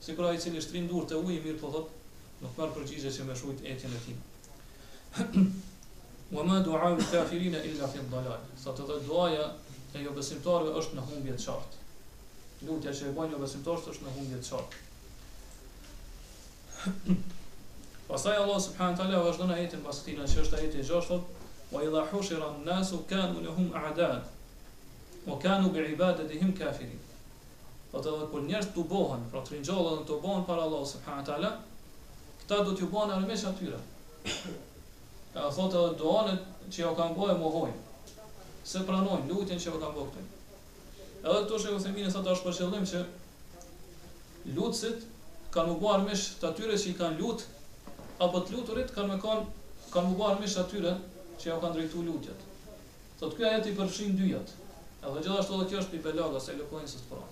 Sikur 0.08 0.28
ai 0.28 0.38
që 0.44 0.54
i 0.56 0.62
shtrim 0.68 0.88
durt 0.92 1.12
të 1.12 1.20
ujë 1.24 1.40
mirë 1.48 1.60
po 1.64 1.72
thotë 1.76 2.44
nuk 2.44 2.56
marr 2.60 2.74
përgjigje 2.78 3.12
që 3.18 3.28
me 3.30 3.36
shujt 3.42 3.66
etin 3.74 4.00
e 4.00 4.06
tina. 4.06 4.22
Wa 6.32 6.42
ma 6.44 6.62
du'a 6.64 6.80
al 6.86 6.96
kafirin 7.10 7.54
illa 7.54 7.88
fi 7.92 7.98
dhalal. 8.10 8.40
Sa 8.56 8.72
të 8.72 8.86
thotë 8.88 9.04
duaja 9.08 9.46
e 9.92 10.00
jo 10.00 10.14
besimtarëve 10.16 10.72
është 10.82 10.96
në 10.96 11.02
humbje 11.10 11.34
të 11.36 11.44
qartë. 11.48 11.80
Lutja 12.68 12.94
që 12.96 13.06
e 13.10 13.12
bën 13.18 13.34
jo 13.34 13.40
besimtar 13.42 13.80
është 13.92 14.06
në 14.06 14.14
humbje 14.16 14.38
të 14.40 14.48
qartë. 14.48 14.80
Pastaj 18.08 18.38
Allah 18.38 18.60
subhanahu 18.68 18.98
taala 19.02 19.20
vazhdon 19.26 19.52
në 19.52 19.58
ajetin 19.60 19.84
pas 19.88 20.00
këtij, 20.06 20.26
që 20.32 20.40
është 20.46 20.58
ajeti 20.60 20.86
6, 20.92 21.12
thotë: 21.12 21.48
"Wa 21.74 21.84
idha 21.88 22.06
hushira 22.14 22.48
an-nasu 22.54 23.02
kanu 23.12 23.44
lahum 23.48 23.68
a'dad 23.84 25.28
wa 25.28 25.36
kanu 25.44 25.70
bi 25.76 25.84
ibadatihim 25.92 26.56
kafirin." 26.56 27.00
Po 27.92 28.00
të 28.00 28.08
thotë 28.08 28.30
kur 28.32 28.42
njerëzit 28.48 28.80
u 28.84 28.88
bëhen, 28.94 29.28
pra 29.34 29.44
trinxhollën 29.50 30.04
të 30.08 30.20
bëhen 30.24 30.44
para 30.48 30.64
Allah 30.68 30.84
subhanahu 30.94 31.28
taala, 31.30 31.52
këta 32.40 32.62
do 32.66 32.72
t'ju 32.76 32.88
bëhen 32.96 33.16
armësh 33.18 33.46
atyre. 33.52 33.82
Ka 35.32 35.48
thotë 35.48 35.78
edhe 35.80 35.96
doanët 35.98 36.66
që 36.74 36.82
jo 36.82 36.88
kanë 36.96 37.16
bojë 37.18 37.36
mohojnë, 37.40 37.78
se 38.72 38.82
pranojnë 38.88 39.28
lutin 39.30 39.60
që 39.62 39.70
jo 39.70 39.78
kanë 39.84 39.94
bojë 39.96 40.12
këtojnë. 40.12 40.40
Edhe 41.22 41.40
të 41.50 41.60
shë 41.62 41.70
e 41.70 41.76
vëthemini 41.78 42.12
sa 42.14 42.20
të 42.26 42.34
është 42.34 42.48
për 42.48 42.86
që 42.90 43.00
lutësit 44.58 45.06
kanë 45.54 45.72
më 45.72 45.78
bojë 45.84 45.92
armish 45.96 46.26
të 46.42 46.50
atyre 46.50 46.76
që 46.84 46.88
i 46.92 46.94
kanë 47.00 47.20
lutë, 47.22 47.48
apo 48.26 48.44
të 48.44 48.56
luturit 48.56 48.92
kanë 48.96 49.14
më 49.14 49.18
kanë, 49.24 49.48
kanë 49.94 50.12
më 50.12 50.20
bojë 50.20 50.34
armish 50.34 50.56
të 50.58 50.64
atyre 50.66 50.92
që 51.40 51.50
jo 51.52 51.56
kanë 51.64 51.78
drejtu 51.78 52.04
lutjet. 52.10 52.44
Të 53.16 53.24
të 53.28 53.36
kjo 53.40 53.54
jetë 53.54 53.72
i 53.72 53.76
përshin 53.80 54.18
dyjat, 54.20 54.52
edhe 55.00 55.24
gjithashtu 55.24 55.58
edhe 55.58 55.70
kjo 55.72 55.80
është 55.82 55.92
për 55.92 56.00
i 56.00 56.06
belaga 56.08 56.40
se 56.40 56.58
të 56.58 57.28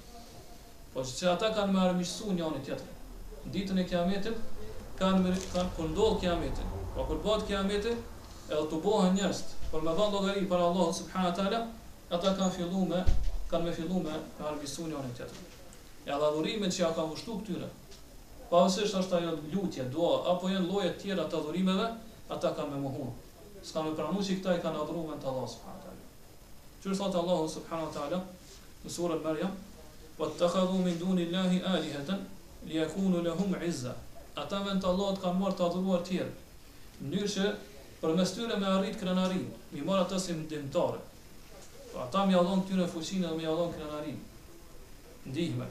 Po 0.91 1.03
që, 1.07 1.27
ata 1.31 1.53
kanë 1.55 1.71
me 1.73 1.79
armishësu 1.87 2.33
njani 2.35 2.65
tjetër, 2.67 2.89
ditën 3.55 3.79
e 3.79 3.85
kiametit, 3.93 4.41
kanë, 4.99 5.37
kanë, 5.53 5.71
kanë, 5.79 6.13
kanë, 6.27 6.71
Pra 6.95 7.05
kur 7.07 7.19
bëhet 7.23 7.45
kiameti, 7.47 7.91
edhe 8.51 8.63
të 8.71 8.79
bëhen 8.85 9.13
njerëz, 9.17 9.41
por 9.71 9.85
me 9.87 9.93
vënë 9.99 10.15
llogari 10.15 10.41
para 10.53 10.65
Allahut 10.71 10.97
subhanahu 10.97 11.35
teala, 11.39 11.59
ata 12.17 12.33
kanë 12.39 12.51
filluar 12.57 12.89
me 12.93 13.03
kanë 13.53 13.65
me 13.69 13.75
filluar 13.77 14.01
me 14.07 14.17
harbisunë 14.41 14.97
onë 15.01 15.13
tjetër. 15.17 15.45
Ja 16.09 16.17
adhurimin 16.29 16.75
që 16.75 16.83
ja 16.83 16.89
kanë 16.97 17.13
mushtu 17.13 17.37
këtyre. 17.43 17.69
Pa 18.51 18.65
ose 18.67 18.89
është 19.03 19.17
ajo 19.21 19.37
lutje, 19.53 19.87
dua 19.95 20.17
apo 20.33 20.51
janë 20.51 20.67
lloje 20.73 20.91
të 20.97 21.03
tjera 21.05 21.29
të 21.31 21.39
adhurimeve, 21.43 21.87
ata 22.37 22.51
kanë 22.59 22.73
me 22.75 22.83
mohuar. 22.87 23.15
S'kanë 23.71 23.87
me 23.93 23.97
pranuar 24.01 24.27
se 24.27 24.39
këta 24.41 24.57
i 24.59 24.63
kanë 24.67 24.83
adhuruar 24.83 25.13
me 25.15 25.31
Allah 25.33 25.47
subhanahu 25.55 25.83
teala. 25.87 26.05
Çfarë 26.83 27.01
thotë 27.05 27.23
Allahu 27.23 27.49
subhanahu 27.57 27.95
teala 27.99 28.21
në 28.83 28.95
surën 28.99 29.23
Maryam? 29.29 29.55
Wattakhadhu 30.19 30.83
min 30.89 30.99
duni 31.05 31.31
Allahi 31.31 31.63
alihatan 31.75 32.27
liyakunu 32.67 33.23
lahum 33.29 33.55
'izza. 33.69 33.95
Ata 34.45 34.65
vend 34.67 34.85
Allahut 34.95 35.23
kanë 35.27 35.39
marrë 35.45 35.59
të 35.63 35.67
adhuruar 35.69 36.03
të 36.03 36.09
tjerë 36.15 36.37
mënyrë 37.05 37.29
që 37.33 37.51
për 38.01 38.15
mes 38.17 38.33
tyre 38.37 38.57
me 38.61 38.69
arrit 38.69 38.99
krenarin, 39.01 39.45
mi 39.73 39.83
marë 39.85 40.05
ato 40.05 40.19
si 40.21 40.35
mëndimtare. 40.37 41.01
Ata 42.05 42.25
mi 42.29 42.37
adhon 42.39 42.63
këtyre 42.65 42.87
fuqinë 42.93 43.27
dhe 43.27 43.37
mi 43.39 43.47
adhon 43.51 43.73
krenarin. 43.77 44.19
Ndihme. 45.29 45.67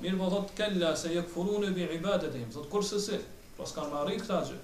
Mirë 0.00 0.18
po 0.18 0.30
thot 0.32 0.52
kella 0.56 0.94
se 0.96 1.12
je 1.14 1.22
këfuru 1.28 1.60
në 1.62 1.70
bi 1.76 1.86
ibadet 1.98 2.34
e 2.36 2.40
im, 2.40 2.48
thot 2.54 2.68
kur 2.72 2.84
sësi, 2.90 3.18
pas 3.58 3.72
kanë 3.76 3.90
me 3.92 3.98
arrit 4.02 4.22
këta 4.24 4.38
gjë. 4.48 4.58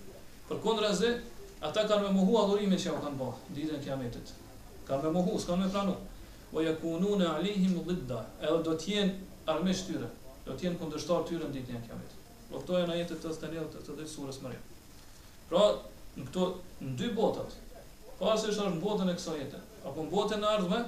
Për 0.48 0.60
kënë 0.64 0.84
razi, 0.84 1.10
ata 1.68 1.84
kanë 1.90 2.06
me 2.06 2.12
muhu 2.18 2.38
adhurime 2.42 2.78
që 2.82 2.90
ja 2.90 2.94
kanë 3.04 3.18
bëhë, 3.20 3.56
ditën 3.56 3.82
kiametit. 3.86 4.32
Kanë 4.88 5.04
me 5.04 5.12
muhu, 5.18 5.36
s'kanë 5.42 5.64
me 5.66 5.70
pranu. 5.74 5.96
O 6.56 6.62
je 6.64 6.72
kunu 6.80 7.16
në 7.20 7.28
alihim 7.36 7.76
lidda, 7.90 8.22
edhe 8.40 8.60
do 8.68 8.76
t'jen 8.80 9.12
armesh 9.52 9.84
tyre, 9.90 10.08
do 10.46 10.56
t'jen 10.56 10.78
kundështar 10.80 11.26
tyre 11.28 11.44
në 11.50 11.56
ditën 11.58 11.84
kiametit. 11.84 12.24
Lohtoja 12.52 12.88
në 12.88 13.00
jetët 13.02 13.22
të 13.26 13.34
stënjel 13.36 13.68
të 13.74 13.84
të 13.88 13.98
dhe 14.00 14.08
surës 14.12 14.40
mërë. 14.46 14.62
Pra, 15.50 15.64
në 16.16 16.24
këto 16.24 16.46
në 16.80 16.94
dy 17.00 17.08
botat. 17.16 17.50
Pasi 18.18 18.48
është 18.52 18.66
në 18.76 18.80
botën 18.80 19.10
e 19.10 19.14
kësaj 19.18 19.38
jete, 19.42 19.58
apo 19.86 20.02
në 20.06 20.10
botën 20.12 20.42
e 20.42 20.48
ardhme, 20.50 20.78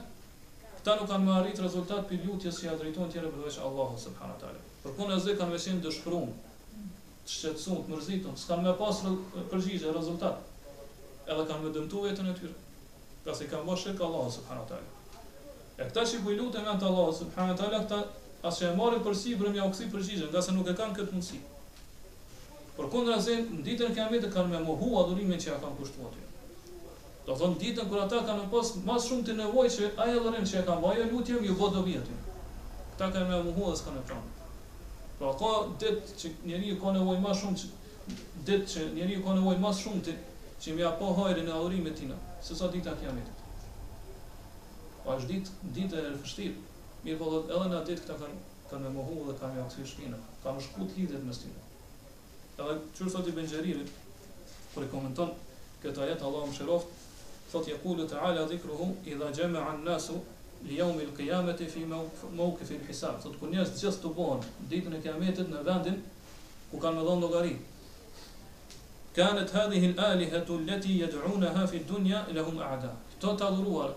këta 0.78 0.94
nuk 1.00 1.08
kanë 1.10 1.24
më 1.28 1.32
arrit 1.40 1.60
rezultat 1.60 2.06
për 2.08 2.22
lutjes 2.24 2.60
që 2.62 2.66
ja 2.70 2.76
drejtojnë 2.80 3.12
tjerë 3.14 3.32
përveç 3.34 3.58
Allahu 3.68 3.98
subhanahu 4.00 4.36
wa 4.36 4.40
taala. 4.40 4.62
Për 4.84 4.94
punën 4.96 5.20
e 5.32 5.36
kanë 5.40 5.54
vështirë 5.58 5.82
të 5.86 5.92
shkruan, 5.98 6.32
të 7.26 7.34
shqetësuan, 7.34 7.82
të 7.88 7.94
mërziten, 7.94 8.36
s'kan 8.44 8.64
më 8.64 8.76
pas 8.80 9.02
përgjigje 9.52 9.92
rezultat. 9.92 10.40
Edhe 11.28 11.44
kanë 11.50 11.64
më 11.66 11.74
dëmtuar 11.76 12.08
jetën 12.08 12.30
e 12.32 12.34
tyre. 12.40 12.54
Pasi 13.26 13.50
kanë 13.52 13.68
bërë 13.68 13.82
shirk 13.84 14.00
Allahu 14.08 14.32
subhanahu 14.38 14.64
wa 14.64 14.70
taala. 14.72 14.94
E 15.78 15.88
këta 15.88 16.06
që 16.08 16.16
i 16.16 16.24
po 16.24 16.38
lutën 16.38 16.64
me 16.64 16.76
Allahu 16.78 17.12
subhanahu 17.20 17.52
wa 17.52 17.60
taala, 17.60 17.84
ata 17.84 18.48
as 18.48 18.62
e 18.64 18.72
marrin 18.80 19.04
përsipër 19.04 19.52
si 19.52 19.60
brëmja 19.60 19.88
përgjigje, 19.92 20.32
ngasë 20.32 20.56
nuk 20.56 20.72
e 20.72 20.76
kanë 20.80 21.02
këtë 21.02 21.12
mundësi. 21.14 21.44
Por 22.78 22.86
kundra 22.94 23.16
se, 23.20 23.34
në 23.50 23.62
ditën 23.66 23.94
kja 23.94 24.04
mitë 24.10 24.28
kanë 24.30 24.52
me 24.54 24.58
mohu 24.68 24.88
adhurimin 25.00 25.40
që 25.42 25.48
ja 25.50 25.56
kanë 25.62 25.78
kushtuar 25.80 26.12
atyre. 26.12 26.44
Do 27.28 27.34
thonë, 27.40 27.56
ditën 27.62 27.88
kur 27.90 27.98
ata 28.04 28.20
kanë 28.28 28.44
pas 28.52 28.68
mas 28.88 29.08
shumë 29.08 29.24
të 29.28 29.34
nevoj 29.40 29.64
që 29.76 29.88
aje 30.04 30.20
dhërin 30.26 30.46
që 30.50 30.56
ja 30.58 30.62
kanë 30.68 30.84
bajo 30.84 31.08
lutjem, 31.14 31.40
ju 31.48 31.56
bodo 31.62 31.82
vijë 31.88 32.04
atyre. 32.04 32.36
Këta 32.92 33.08
kanë 33.16 33.26
me 33.32 33.40
mohu 33.48 33.72
dhe 33.72 33.74
s'kanë 33.82 33.98
e 33.98 34.06
pranë. 34.12 34.32
Pra 35.18 35.32
ka 35.42 35.50
ditë 35.82 36.14
që 36.22 36.30
njeri 36.52 36.70
ka 36.86 36.94
nevoj 36.98 37.18
mas 37.26 37.42
shumë 37.42 37.58
që, 37.58 37.74
ditë 38.50 38.70
që 38.76 38.86
njeriu 39.00 39.24
ka 39.26 39.34
nevojë 39.40 39.62
më 39.66 39.74
shumë 39.82 40.06
ti 40.10 40.14
që 40.62 40.76
mja 40.78 40.94
po 41.02 41.10
hajrin 41.18 41.50
e 41.50 41.56
adhurimit 41.58 41.98
tina, 42.04 42.20
se 42.46 42.54
sa 42.62 42.70
ditë 42.76 42.94
atë 42.94 43.08
jamit. 43.10 43.46
Pa 45.04 45.18
ditë, 45.26 45.58
ditë 45.80 46.02
e 46.06 46.14
vështirë 46.22 47.06
mirë 47.08 47.18
po 47.24 47.34
dhëtë 47.34 47.56
edhe 47.58 47.72
në 47.74 47.82
ditë 47.90 48.04
këta 48.06 48.20
kanë, 48.22 48.44
kanë 48.70 48.86
me 48.86 48.94
mohu 49.00 49.20
dhe 49.32 49.38
kanë 49.42 49.58
me 49.58 49.66
aksi 49.66 49.86
shpina, 49.94 50.22
kanë 50.46 50.68
shku 50.68 50.86
të 50.86 51.58
Edhe 52.58 52.74
qërë 52.98 53.10
thot 53.14 53.26
i 53.30 53.32
bëngjeririt, 53.36 53.90
kërë 54.72 54.84
i 54.88 54.88
komenton 54.90 55.28
këtë 55.82 56.00
ajetë, 56.08 56.24
Allah 56.28 56.46
më 56.48 56.56
shëroft, 56.56 56.94
thot 57.52 57.68
i 57.70 57.74
kulu 57.84 58.06
të 58.10 58.16
ala 58.18 58.42
dhikruhu, 58.50 58.88
i 59.06 59.14
dha 59.20 59.28
gjeme 59.36 59.60
an 59.62 59.78
nasu, 59.86 60.16
li 60.66 60.80
jaumi 60.80 61.04
lë 61.04 61.58
fi 61.74 61.84
mau 61.92 62.48
këfi 62.58 62.80
lë 62.80 62.88
hisa. 62.88 63.12
Thot, 63.22 63.36
kër 63.38 63.52
njës 63.52 63.70
të 63.76 63.84
gjithë 63.84 64.02
të 64.06 64.10
bohën, 64.18 64.42
ditë 64.72 64.94
në 64.96 65.00
kiametit 65.06 65.54
në 65.54 65.60
vendin, 65.70 66.00
ku 66.72 66.80
kanë 66.82 66.98
me 66.98 67.04
dhonë 67.06 67.22
logari. 67.28 67.54
Kanët 69.14 69.54
hadhi 69.54 69.82
hil 69.86 69.94
ali 70.08 70.26
hëtu 70.34 70.58
leti 70.66 70.96
jedruna 71.02 71.52
hafi 71.60 71.84
dunja, 71.92 72.24
lehum 72.34 72.58
hum 72.58 72.66
aada. 72.72 72.90
Këto 73.14 73.36
të 73.38 73.52
adhuruar, 73.52 73.94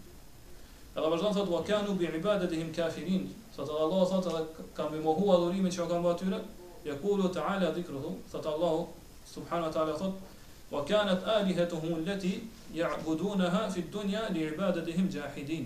Edhe 0.96 1.08
vazhdon 1.15 1.36
thotë 1.39 1.52
wa 1.58 1.63
kanu 1.67 1.96
bi 2.00 2.10
ibadatihim 2.19 2.72
kafirin. 2.76 3.28
Sot 3.56 3.69
Allah 3.69 4.04
thotë 4.13 4.32
edhe 4.34 4.67
kanë 4.78 4.96
më 4.96 5.04
mohuar 5.08 5.50
që 5.52 5.89
kanë 5.91 6.04
bërë 6.06 6.15
atyre. 6.15 6.41
Yakulu 6.84 7.30
taala 7.32 7.69
dhikruhu, 7.72 8.10
sot 8.32 8.46
Allah 8.46 8.86
subhanahu 9.34 9.72
taala 9.72 9.93
thotë 10.00 10.32
wa 10.73 10.83
kanat 10.83 11.21
alihatuhum 11.27 11.93
allati 12.01 12.41
ya'budunaha 12.75 13.69
fi 13.71 13.79
ad-dunya 13.81 14.21
li 14.33 14.47
ibadatihim 14.49 15.05
jahidin. 15.15 15.65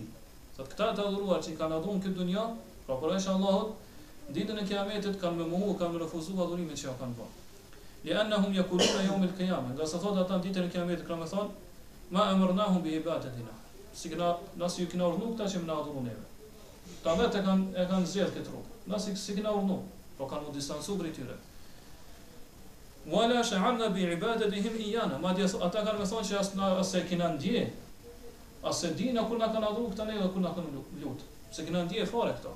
Sot 0.60 0.68
këta 0.74 0.92
të 0.98 1.06
adhuruar 1.08 1.40
që 1.40 1.54
kanë 1.56 1.78
adhuruar 1.80 2.02
këtë 2.04 2.16
dunjë, 2.18 2.44
pra 2.90 2.98
por 3.00 3.14
është 3.16 3.38
Allahut, 3.38 3.72
ditën 4.36 4.60
e 4.60 4.66
Kiametit 4.68 5.16
kanë 5.24 5.40
më 5.40 5.46
mohu, 5.54 5.78
kanë 5.80 5.94
më 5.96 6.02
refuzuar 6.04 6.44
adhurimin 6.48 6.76
që 6.76 6.92
kanë 7.00 7.16
bërë. 7.22 7.46
Li 8.04 8.18
annahum 8.24 8.52
yakuluna 8.60 9.06
yawm 9.08 9.24
al-qiyamah. 9.30 9.72
Nga 9.78 9.88
sa 9.94 10.02
thotë 10.04 10.26
ata 10.26 10.42
ditën 10.44 10.68
e 10.68 10.74
Kiametit 10.76 11.08
kanë 11.08 11.30
thonë, 11.32 11.56
ma 12.12 12.28
amarnahum 12.36 12.82
bi 12.84 12.98
ibadetina, 13.00 13.56
Signa 13.98 14.28
nas 14.60 14.76
ju 14.78 14.86
kanë 14.92 15.06
urdhëruar 15.08 15.38
këta 15.38 15.48
që 15.54 15.64
më 15.64 15.76
adhuruan 15.80 16.10
neve. 16.10 16.26
Ta 17.04 17.16
vetë 17.20 17.46
kanë 17.48 17.80
e 17.82 17.86
kanë 17.90 18.10
zgjedhë 18.14 18.34
këtë 18.36 18.52
rrugë. 18.52 18.76
Nas 18.92 19.08
signa 19.28 19.54
urdhëruar, 19.54 19.86
po 20.20 20.26
kanë 20.28 20.50
u 20.50 20.54
distancuar 20.54 21.00
wala 23.12 23.44
sha'anna 23.44 23.90
bi 23.90 24.02
ibadatihim 24.04 24.76
iyana 24.80 25.18
ma 25.18 25.32
dia 25.34 25.46
ata 25.46 25.80
kanë 25.86 26.04
thënë 26.04 26.24
se 26.28 26.38
as 26.38 26.56
na 26.56 26.78
as 26.80 26.94
ndje 26.94 27.70
as 28.64 28.84
e 28.84 28.88
dinë 28.92 29.24
kur 29.28 29.38
na 29.40 29.48
kanë 29.48 29.68
adhuruar 29.72 29.92
këta 29.94 30.04
ne 30.06 30.18
dhe 30.20 30.28
kur 30.30 30.42
na 30.44 30.50
kanë 30.50 30.76
lut 31.04 31.20
se 31.52 31.64
kanë 31.66 31.86
ndje 31.88 32.06
fare 32.06 32.34
këto 32.36 32.52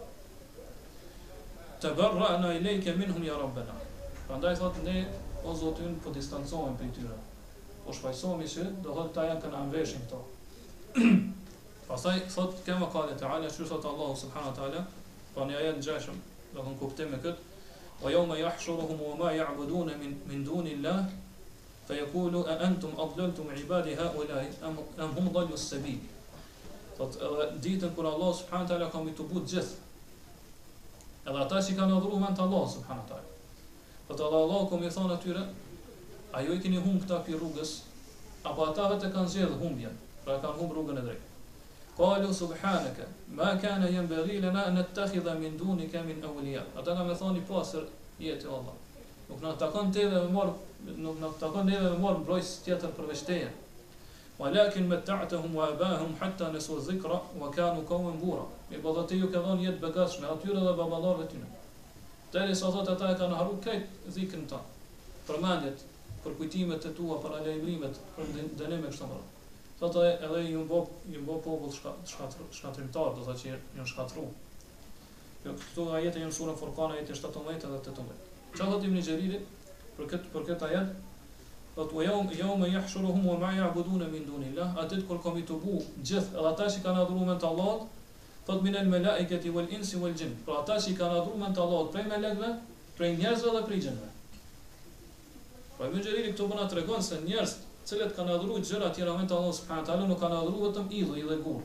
tabarra'na 1.79 2.51
ilayka 2.59 2.95
minhum 2.99 3.23
ya 3.23 3.37
rabbana 3.39 3.75
prandaj 4.27 4.57
thotë 4.59 4.83
ne 4.83 5.07
o 5.43 5.55
zotin 5.55 5.95
po 6.03 6.09
distancohemi 6.11 6.77
prej 6.77 6.91
tyre 6.97 7.15
po 7.85 7.93
shpajsohemi 7.93 8.47
se 8.47 8.63
do 8.83 8.91
thotë 8.99 9.13
ta 9.15 9.23
janë 9.29 9.41
kanë 9.45 9.61
anveshin 9.61 10.03
këto 10.05 10.19
pastaj 11.91 12.19
thotë 12.35 12.65
kema 12.67 12.91
qala 12.91 13.15
ta'ala 13.23 13.47
shu 13.57 13.63
thotë 13.71 13.87
allah 13.93 14.11
subhanahu 14.23 14.51
wa 14.51 14.57
ta'ala 14.59 14.83
po 15.33 15.45
ne 15.47 15.55
ajë 15.61 15.73
ngjashëm 15.79 16.19
do 16.53 16.59
të 16.67 16.77
kuptojmë 16.83 17.23
këtë 17.23 17.50
wa 18.03 18.09
yawma 18.11 18.33
yahshuruhum 18.37 18.97
wa 18.97 19.15
ma 19.25 19.29
ya'budun 19.31 19.93
min 20.01 20.17
min 20.25 20.43
dunillah 20.43 21.05
fa 21.85 21.93
yaqulu 21.93 22.41
a 22.49 22.57
antum 22.65 22.89
adlaltum 22.97 23.51
ibadi 23.55 23.93
ha'ula 23.95 24.41
am 24.97 25.13
hum 25.13 25.29
dallu 25.29 25.53
as-sabeel 25.53 25.99
tot 26.97 27.13
ditën 27.61 27.93
kur 27.93 28.05
Allah 28.05 28.33
subhanahu 28.33 28.67
taala 28.67 28.89
ka 28.89 28.97
mbi 28.97 29.13
tubut 29.13 29.45
gjith 29.45 29.77
edhe 31.29 31.37
ata 31.45 31.61
që 31.61 31.77
kanë 31.77 31.97
adhuru 32.01 32.17
mend 32.17 32.39
Allah 32.41 32.63
subhanahu 32.73 33.05
taala 33.05 33.29
tot 34.09 34.19
Allah 34.25 34.65
kom 34.69 34.81
i 34.83 34.89
thon 34.89 35.11
atyre 35.13 35.43
ajo 36.33 36.53
i 36.57 36.59
keni 36.59 36.81
humb 36.81 37.01
këta 37.05 37.21
pi 37.21 37.37
rrugës 37.37 37.81
apo 38.43 38.65
ata 38.65 38.89
vetë 38.95 39.13
kanë 39.13 39.29
zgjedh 39.29 39.59
humbjen 39.61 39.93
pra 40.25 40.41
kanë 40.41 40.57
humb 40.57 40.73
rrugën 40.73 40.97
e 41.03 41.05
drejtë 41.05 41.29
Falu 42.01 42.33
subhanaka, 42.33 43.05
ma 43.29 43.53
kana 43.61 43.85
jem 43.85 44.07
bëgjile 44.09 44.49
na 44.55 44.61
në 44.73 44.81
të 44.89 44.95
tëkhidha 44.97 45.35
min 45.41 45.53
duni 45.57 45.85
kemi 45.87 46.15
në 46.17 46.29
ulija. 46.33 46.61
Ata 46.81 46.95
nga 46.97 47.03
me 47.05 47.13
thonë 47.19 47.43
pasër, 47.49 47.83
po 48.17 48.23
jetë 48.25 48.47
e 48.47 48.49
Allah. 48.49 48.77
Nuk 49.29 49.43
në 49.43 49.51
takon 49.61 49.91
të 49.93 50.01
eve 50.07 50.21
me 50.33 50.45
nuk 51.05 51.19
në 51.21 51.27
takon 51.43 51.67
të 51.69 51.75
eve 51.77 51.91
me 51.91 51.99
morë 52.05 52.23
mbrojës 52.23 52.49
tjetër 52.65 52.89
për 52.97 53.05
veshteja. 53.11 53.51
Walakin 54.39 54.89
wa 54.89 55.67
abahum 55.67 56.15
hatta 56.23 56.49
nesu 56.55 56.79
zikra, 56.87 57.19
wa 57.43 57.51
kanu 57.53 57.83
kohën 57.91 58.17
bura. 58.25 58.45
Mi 58.71 58.77
po 58.81 58.93
dhe 58.97 59.15
ju 59.21 59.27
ke 59.29 59.37
dhonë 59.45 59.61
jetë 59.67 59.79
begashme, 59.85 60.25
atyre 60.33 60.59
dhe 60.65 60.73
babadarve 60.81 61.27
të 61.29 61.37
në. 61.37 61.47
Tëri 62.33 62.55
sa 62.57 62.71
thotë 62.79 62.93
ata 62.97 63.11
e 63.13 63.19
kanë 63.21 63.37
haru 63.43 63.61
kajt 63.67 63.85
zikën 64.17 64.47
ta, 64.49 64.63
përmandit, 65.29 65.85
për 66.25 66.35
kujtimet 66.41 66.81
të 66.87 66.95
tua, 66.97 67.19
për 67.21 67.37
alajmrimet, 67.43 68.01
për 68.17 68.33
dënime 68.63 68.89
kështë 68.89 69.11
të 69.13 69.30
do 69.81 69.87
të 69.89 70.01
edhe 70.13 70.39
ju 70.45 70.59
mbo 70.61 70.77
ju 71.09 71.19
mbo 71.25 71.35
popull 71.43 71.71
shkatrim 71.75 72.49
shkatrimtar 72.55 73.07
do 73.09 73.13
të 73.17 73.23
thotë 73.25 73.37
që 73.41 73.51
janë 73.51 73.85
shkatru. 73.91 74.25
Jo 75.45 75.53
këto 75.57 75.85
ajete 75.99 76.19
janë 76.21 76.35
sura 76.37 76.51
Furqan 76.59 76.91
ajete 76.93 77.15
17 77.17 77.65
dhe 77.71 77.79
18. 77.91 78.27
Çfarë 78.53 78.75
do 78.75 78.77
të 78.77 78.83
them 78.83 78.93
në 78.95 79.01
xheriri 79.07 79.39
për 79.95 80.09
këtë 80.11 80.29
për 80.35 80.45
këtë 80.51 80.67
ajet? 80.67 80.91
Do 81.79 81.87
të 81.89 82.05
yawm 82.05 82.29
yawma 82.41 82.69
yahshuruhum 82.69 83.25
wa 83.31 83.39
ma 83.41 83.49
ya'buduna 83.55 84.11
min 84.13 84.27
dunillah 84.27 84.77
atit 84.83 85.07
kur 85.09 85.17
komi 85.25 85.41
të 85.49 85.57
bu 85.65 85.79
gjith 86.03 86.29
edhe 86.35 86.45
ata 86.51 86.69
që 86.75 86.83
kanë 86.85 87.01
adhuruar 87.05 87.31
me 87.31 87.39
Allah 87.51 87.81
thot 88.45 88.61
me 88.61 88.77
al 88.77 89.45
i 89.47 89.55
wal 89.57 89.73
insi 89.79 89.97
wal 90.03 90.13
jin 90.21 90.37
pra 90.45 90.59
ata 90.61 90.77
që 90.85 90.93
kanë 91.01 91.21
adhuruar 91.23 91.41
me 91.41 91.63
Allah 91.65 91.89
prej 91.95 92.05
melekëve 92.13 92.53
prej 93.01 93.11
njerëzve 93.23 93.55
dhe 93.57 93.65
prej 93.69 93.81
xhenëve 93.81 94.13
pra 95.77 95.89
më 95.95 96.05
xheriri 96.05 96.37
këto 96.37 96.69
tregon 96.75 97.03
se 97.09 97.21
njerëzit 97.25 97.70
cilët 97.87 98.13
kanë 98.15 98.35
adhuruar 98.35 98.63
gjëra 98.63 98.89
të 98.91 98.99
tjera 98.99 99.13
vetëm 99.19 99.37
Allahu 99.37 99.55
subhanahu 99.57 99.83
wa 99.83 99.89
taala, 99.89 100.07
nuk 100.09 100.19
kanë 100.21 100.37
adhuruar 100.37 100.69
vetëm 100.69 100.91
idhë 100.99 101.27
dhe 101.29 101.37
gur. 101.45 101.61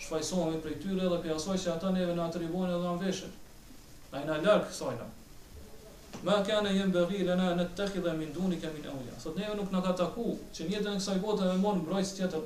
shfaqsohemi 0.03 0.59
prej 0.65 0.75
tyre 0.83 1.07
dhe 1.09 1.17
për 1.23 1.31
jasoj 1.33 1.55
që 1.63 1.71
ata 1.75 1.89
neve 1.95 2.13
na 2.19 2.27
atribuan 2.29 2.75
edhe 2.75 2.91
an 2.91 2.99
veshën. 3.01 3.33
Na 4.11 4.21
në 4.27 4.37
lërkë, 4.45 4.73
sojna. 4.77 5.07
Ma 6.27 6.35
kana 6.45 6.73
yanbaghi 6.77 7.23
lana 7.29 7.49
an 7.55 7.61
nattakhidha 7.63 8.13
min 8.19 8.33
dunika 8.37 8.69
min 8.75 8.85
awliya. 8.93 9.17
Sot 9.25 9.37
neve 9.39 9.55
nuk 9.57 9.73
na 9.73 9.81
ka 9.87 9.95
taku 10.03 10.27
që 10.53 10.69
një 10.69 10.83
në 10.87 10.93
kësaj 10.99 11.17
bote 11.25 11.49
me 11.49 11.57
mon 11.65 11.81
mbrojtës 11.81 12.13
tjetër, 12.19 12.45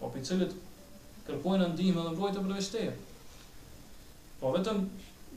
po 0.00 0.12
për 0.16 0.26
cilët 0.30 0.56
kërkojnë 1.30 1.72
ndihmë 1.72 2.04
dhe 2.08 2.16
mbrojtje 2.18 2.44
për 2.46 2.56
veshtejë. 2.60 2.94
Po 4.42 4.52
vetëm 4.58 4.84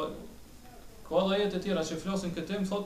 ka 1.09 1.23
dhe 1.31 1.39
jetë 1.41 1.57
e 1.57 1.61
tjera 1.65 1.81
që 1.89 1.97
flasin 2.03 2.35
këtim, 2.37 2.67
thot, 2.69 2.85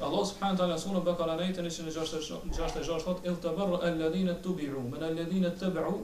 Allah 0.00 0.24
subhanahu 0.30 0.52
wa 0.56 0.58
taala 0.62 0.78
sura 0.84 1.00
Bakara 1.04 1.36
ayatin 1.40 1.64
166 1.64 3.04
thot 3.04 3.24
il 3.28 3.36
tabarra 3.44 3.78
alladhina 3.90 4.34
tubi'u 4.44 4.82
min 4.92 5.02
alladhina 5.10 5.50
tabi'u 5.60 5.94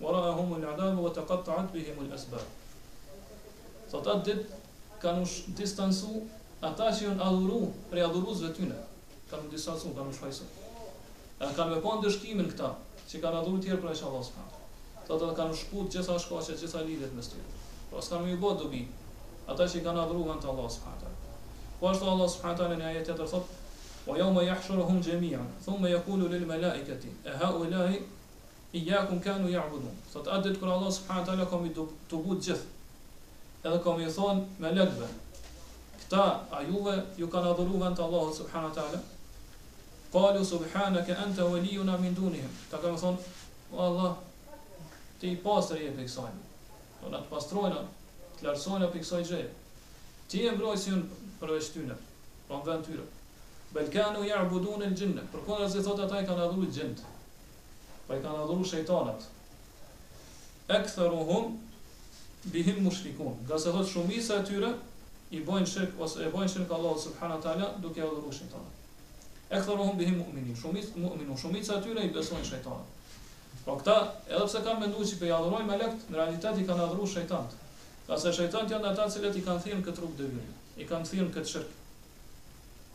wara'ahum 0.00 0.54
al'adabu 0.58 1.04
wa 1.06 1.10
taqatta'at 1.16 1.68
bihim 1.72 1.98
al'asbab. 2.06 2.40
Sot 3.90 4.06
at 4.14 4.24
dit 4.24 4.48
kanu 5.02 5.26
distansu 5.60 6.24
ata 6.64 6.88
që 6.88 7.08
janë 7.10 7.24
adhuru, 7.28 7.56
për 7.90 8.00
adhuruz 8.06 8.40
vetëna. 8.46 8.76
Kan 9.30 9.44
u 9.46 9.50
disasun, 9.52 9.94
kan 9.96 10.08
u 10.08 10.12
Ata 11.38 11.50
kanë 11.56 11.74
me 11.74 11.80
kon 11.82 11.98
dëshkimin 12.02 12.46
këta, 12.52 12.68
që 13.10 13.18
kanë 13.20 13.38
adhuru 13.40 13.58
tjerë 13.62 13.80
për 13.82 13.88
Allahu 13.92 14.24
subhanahu. 14.26 14.58
Ata 15.00 15.16
do 15.20 15.28
të 15.30 15.34
kanë 15.40 15.56
shkuar 15.60 15.88
gjithasë 15.92 16.20
shkaqe, 16.24 16.54
gjithasë 16.60 16.84
lidhet 16.88 17.10
po, 17.10 17.16
me 17.16 17.22
ty. 17.32 17.42
Po 17.90 18.00
s'kan 18.04 18.22
më 18.24 18.36
bë 18.42 18.52
dobi. 18.60 18.82
Ata 19.50 19.66
që 19.72 19.82
kanë 19.86 20.04
adhuru 20.04 20.28
kan 20.30 20.46
Allahu 20.52 20.70
subhanahu. 20.76 21.34
Po 21.80 21.90
ashtu 21.90 22.08
Allahu 22.12 22.30
subhanahu 22.36 22.78
në 22.78 22.86
ajet 22.92 23.08
tjetër 23.08 23.28
thotë: 23.32 23.58
"Wa 24.06 24.14
yawma 24.20 24.46
yahshuruhum 24.50 25.02
jami'an, 25.08 25.48
thumma 25.64 25.90
yaqulu 25.90 26.30
lil 26.30 26.46
mala'ikati: 26.52 27.10
A 27.26 27.34
ha'ula'i 27.40 28.00
iyyakum 28.72 29.20
kanu 29.20 29.50
ya'budun?" 29.50 29.94
Sot 30.12 30.30
adet 30.38 30.58
kur 30.60 30.68
Allahu 30.68 30.92
subhanahu 30.98 31.50
ka 31.50 31.56
më 31.64 31.74
të 32.10 32.16
gjithë. 32.46 32.72
Edhe 33.64 33.78
kam 33.84 34.00
i 34.00 34.06
thon 34.12 34.46
me 34.58 34.68
lekve, 34.76 35.08
Ta, 36.14 36.46
a 36.54 36.60
juve, 36.62 36.94
ju 37.18 37.26
kanë 37.26 37.48
adhuru 37.50 37.78
vend 37.80 37.96
të 37.98 38.04
Allahot, 38.04 38.36
subhanu 38.36 38.68
ta'ala. 38.74 38.98
Kalu, 40.14 40.44
subhanu, 40.46 41.00
ke 41.06 41.14
ente 41.24 41.42
veliju 41.42 41.86
na 41.88 41.96
Ta 42.70 42.78
kanë 42.78 43.00
thonë, 43.00 43.18
Allah, 43.76 44.14
ti 45.18 45.32
i 45.32 45.36
pasër 45.42 45.80
i 45.82 45.86
e 45.88 45.94
piksojnë. 45.96 46.42
Në 47.10 47.18
të 47.24 47.28
pastrojnë, 47.32 47.80
të 48.38 48.46
lërsojnë, 48.46 48.92
piksoj 48.94 49.24
gjejë. 49.26 49.50
Ti 50.28 50.44
e 50.46 50.54
mbrojë 50.54 50.78
si 50.78 50.94
unë 50.94 51.04
përveç 51.40 51.72
ty 51.74 51.82
pra 52.46 52.60
në, 52.60 52.64
vend 52.68 52.86
tyre. 52.86 53.08
Belkanu 53.74 54.22
i 54.22 54.30
arbudu 54.30 54.76
në 54.78 54.92
në 54.92 54.96
gjinnë. 55.00 55.22
thot, 55.32 55.58
thotë 55.88 56.06
ata 56.06 56.22
i 56.22 56.26
kanë 56.28 56.42
adhuru 56.46 56.70
gjindë. 56.78 57.02
Për 58.06 58.18
i 58.18 58.22
kanë 58.22 58.44
adhuru 58.44 58.64
shejtanat. 58.70 59.26
Ekë 60.78 60.94
thëru 60.96 61.44
bihim 62.54 62.78
mushrikun. 62.86 63.34
Gëse 63.50 63.72
thotë 63.74 63.88
shumisa 63.96 64.42
e 64.42 64.44
tyre, 64.52 64.72
i 65.34 65.42
bojnë 65.46 65.66
shirk 65.68 65.98
ose 66.04 66.22
e 66.22 66.30
bojnë 66.30 66.50
shirk 66.52 66.72
Allahu 66.76 67.00
subhanahu 67.04 67.42
teala 67.42 67.68
duke 67.82 68.02
u 68.06 68.10
dhuruar 68.14 68.34
shejtanit. 68.34 68.82
Ekthuruhum 69.54 69.96
bihim 69.98 70.18
mu'minin, 70.22 70.54
shumis 70.60 70.92
mu'minu 70.96 71.34
sa 71.64 71.78
atyre 71.80 72.04
i 72.06 72.12
besojnë 72.14 72.46
shejtanit. 72.50 73.00
Po 73.64 73.74
këta, 73.80 73.96
edhe 74.30 74.44
pse 74.50 74.62
kanë 74.66 74.82
menduar 74.84 75.06
se 75.10 75.18
po 75.20 75.28
i 75.28 75.32
adhurojnë 75.34 75.70
me 75.72 75.78
lekt, 75.80 76.06
në 76.12 76.18
realitet 76.20 76.58
i 76.58 76.66
kanë 76.68 76.86
adhuruar 76.86 77.12
shejtanit. 77.14 77.56
Qase 78.06 78.32
shejtanit 78.38 78.74
janë 78.76 78.90
ata 78.92 79.08
që 79.10 79.32
i 79.32 79.44
kanë 79.48 79.62
thirrën 79.66 79.82
këtë 79.88 80.04
rrugë 80.04 80.18
devijë, 80.20 80.50
i 80.84 80.86
kanë 80.92 81.08
thirrën 81.10 81.32
këtë 81.36 81.54
shirk. 81.54 81.78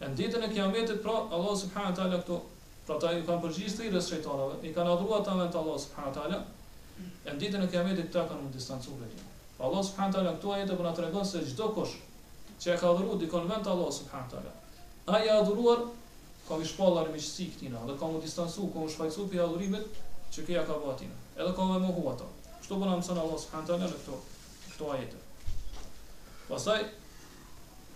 Në 0.01 0.13
ditën 0.19 0.45
e 0.45 0.49
Kiametit, 0.55 0.99
pra 1.03 1.17
Allahu 1.27 1.57
subhanahu 1.63 1.95
teala 1.97 2.21
këto 2.21 2.39
pra 2.87 2.99
ta 3.03 3.09
i 3.17 3.23
kanë 3.27 3.43
përgjigjë 3.47 3.77
të 3.81 3.89
rrës 3.91 4.11
shejtanëve, 4.13 4.61
i 4.69 4.75
kanë 4.77 4.93
adhuruar 4.93 5.25
ata 5.25 5.35
vetë 5.41 5.59
Allahu 5.63 5.81
subhanahu 5.85 6.15
teala. 6.19 6.39
Në 7.25 7.35
ditën 7.41 7.65
e 7.67 7.71
Kiametit 7.73 8.13
ata 8.15 8.25
kanë 8.31 8.47
u 8.47 8.53
distancuar. 8.53 9.17
Allah 9.59 9.81
subhanahu 9.83 10.13
wa 10.15 10.21
taala 10.21 10.37
këtu 10.37 10.53
ajete 10.55 10.75
po 10.79 10.83
na 10.87 10.93
tregon 10.95 11.25
se 11.27 11.41
çdo 11.51 11.65
kush 11.75 11.97
që 12.59 12.73
e 12.75 12.77
ka 12.79 12.89
dhuru 12.95 13.15
dikon 13.21 13.47
vend 13.49 13.63
të 13.65 13.71
Allah, 13.73 13.91
subhanët 13.97 14.33
ala. 14.41 14.53
A 15.15 15.19
i 15.23 15.31
adhuruar, 15.33 15.85
ka 16.47 16.57
më 16.59 16.67
shpallar 16.73 17.09
me 17.13 17.21
shësi 17.23 17.47
këtina, 17.53 17.85
dhe 17.87 17.95
ka 18.01 18.09
më 18.11 18.21
distansu, 18.25 18.67
ka 18.73 18.83
më 18.83 18.93
shfajcu 18.95 19.25
për 19.31 19.39
i 19.39 19.43
adhurimit 19.45 19.99
që 20.35 20.45
këja 20.49 20.63
ka 20.67 20.77
batina. 20.83 21.15
Edhe 21.39 21.51
ka 21.59 21.67
më 21.71 21.77
më 21.85 21.91
hua 21.97 22.13
ta. 22.19 22.27
Kështu 22.59 22.79
përna 22.83 22.95
po 22.97 23.01
mësën 23.03 23.21
Allah, 23.23 23.39
subhanët 23.45 23.73
ala, 23.75 23.85
në 23.85 23.91
këto, 23.95 24.19
këto 24.73 24.91
ajete. 24.95 25.25
Pasaj, 26.49 26.83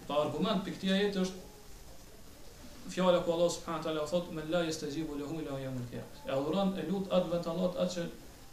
ta 0.08 0.22
argument 0.26 0.64
për 0.68 0.80
këti 0.80 0.94
ajete 0.98 1.26
është, 1.28 1.42
Fjala 2.84 3.16
ku 3.24 3.32
Allah 3.32 3.48
subhanahu 3.48 3.84
teala 3.86 4.02
thot 4.04 4.26
me 4.36 4.42
la 4.52 4.60
yastajibu 4.68 5.16
lahu 5.16 5.38
ila 5.40 5.54
yawm 5.60 5.78
al-qiyamah. 5.82 6.18
E 6.28 6.32
adhuron 6.38 6.74
elut 6.82 7.06
atë 7.18 7.30
vetë 7.32 7.50
Allah 7.54 7.78
atë 7.84 7.94
që 7.94 8.02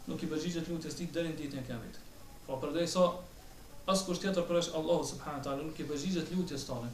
nuk 0.07 0.21
i 0.23 0.29
bëjë 0.31 0.63
lutjes 0.69 0.95
tij 0.99 1.09
deri 1.17 1.33
në 1.33 1.35
ditën 1.41 1.59
e 1.59 1.63
kiametit. 1.67 1.97
Po 2.45 2.55
so, 2.93 3.03
as 3.91 4.05
kusht 4.07 4.23
tjetër 4.23 4.45
për 4.47 4.59
është 4.61 4.77
Allahu 4.79 5.19
wa 5.19 5.39
taala 5.43 5.63
nuk 5.63 5.79
i 5.79 5.85
përgjigjet 5.89 6.31
lutjes 6.35 6.63
tonë. 6.69 6.87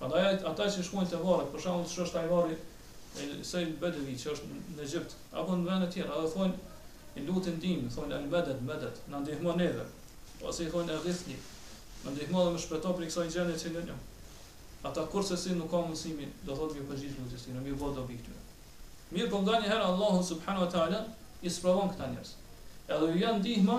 Prandaj 0.00 0.24
ata 0.52 0.68
që 0.74 0.84
shkojnë 0.88 1.12
te 1.12 1.22
varri, 1.28 1.48
për 1.54 1.64
shembull, 1.66 1.92
ç'është 1.94 2.20
ai 2.22 2.32
varri 2.34 2.58
e 3.20 3.28
se 3.50 3.62
bedevi 3.82 4.14
që 4.22 4.34
është 4.34 4.50
në 4.58 4.84
Egjipt 4.88 5.16
apo 5.42 5.56
në 5.58 5.68
vende 5.70 5.86
të 5.86 5.94
tjera, 5.94 6.18
ata 6.18 6.34
thonë 6.34 7.16
i 7.18 7.24
lutin 7.30 7.56
tim, 7.64 7.88
thonë 7.94 8.14
al 8.18 8.28
medet 8.34 8.60
medet, 8.68 9.00
na 9.10 9.22
ndihmo 9.24 9.56
neve. 9.62 9.86
Ose 10.46 10.68
i 10.68 10.72
thonë 10.74 11.00
rrisni. 11.02 11.38
Na 12.04 12.12
ndihmo 12.14 12.44
dhe 12.46 12.52
më 12.54 12.62
shpëto 12.66 12.92
për 12.98 13.08
kësaj 13.08 13.26
gjendje 13.34 13.56
që 13.64 13.72
ndonjëherë. 13.74 14.06
Ata 14.84 15.06
kurse 15.10 15.36
si 15.36 15.54
nuk 15.58 15.70
ka 15.70 15.80
mësimi, 15.82 16.28
do 16.46 16.54
thot 16.54 16.70
mi 16.78 16.84
përgjith 16.86 17.16
më 17.18 17.24
të 17.30 17.38
sinë, 17.44 17.62
mi 17.64 17.72
vod 17.78 17.96
dhe 17.96 18.02
objektyre. 18.04 18.38
Mirë 19.10 19.24
për 19.26 19.32
po 19.34 19.38
nga 19.46 19.58
një 19.62 19.70
herë, 19.72 19.86
Allahun 19.94 20.22
subhanu 20.28 20.62
wa 20.64 20.68
ta'ala, 20.74 21.00
i 21.42 21.50
sprovon 21.50 21.90
këta 21.94 22.06
njerës. 22.12 22.30
Edhe 22.86 23.08
ju 23.10 23.22
janë 23.24 23.42
dihma, 23.46 23.78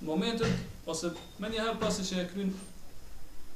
në 0.00 0.08
momentet, 0.08 0.66
ose 0.90 1.10
me 1.42 1.50
një 1.52 1.60
herë 1.62 1.76
pasi 1.84 2.06
që 2.08 2.18
e 2.24 2.26
krynë, 2.32 2.64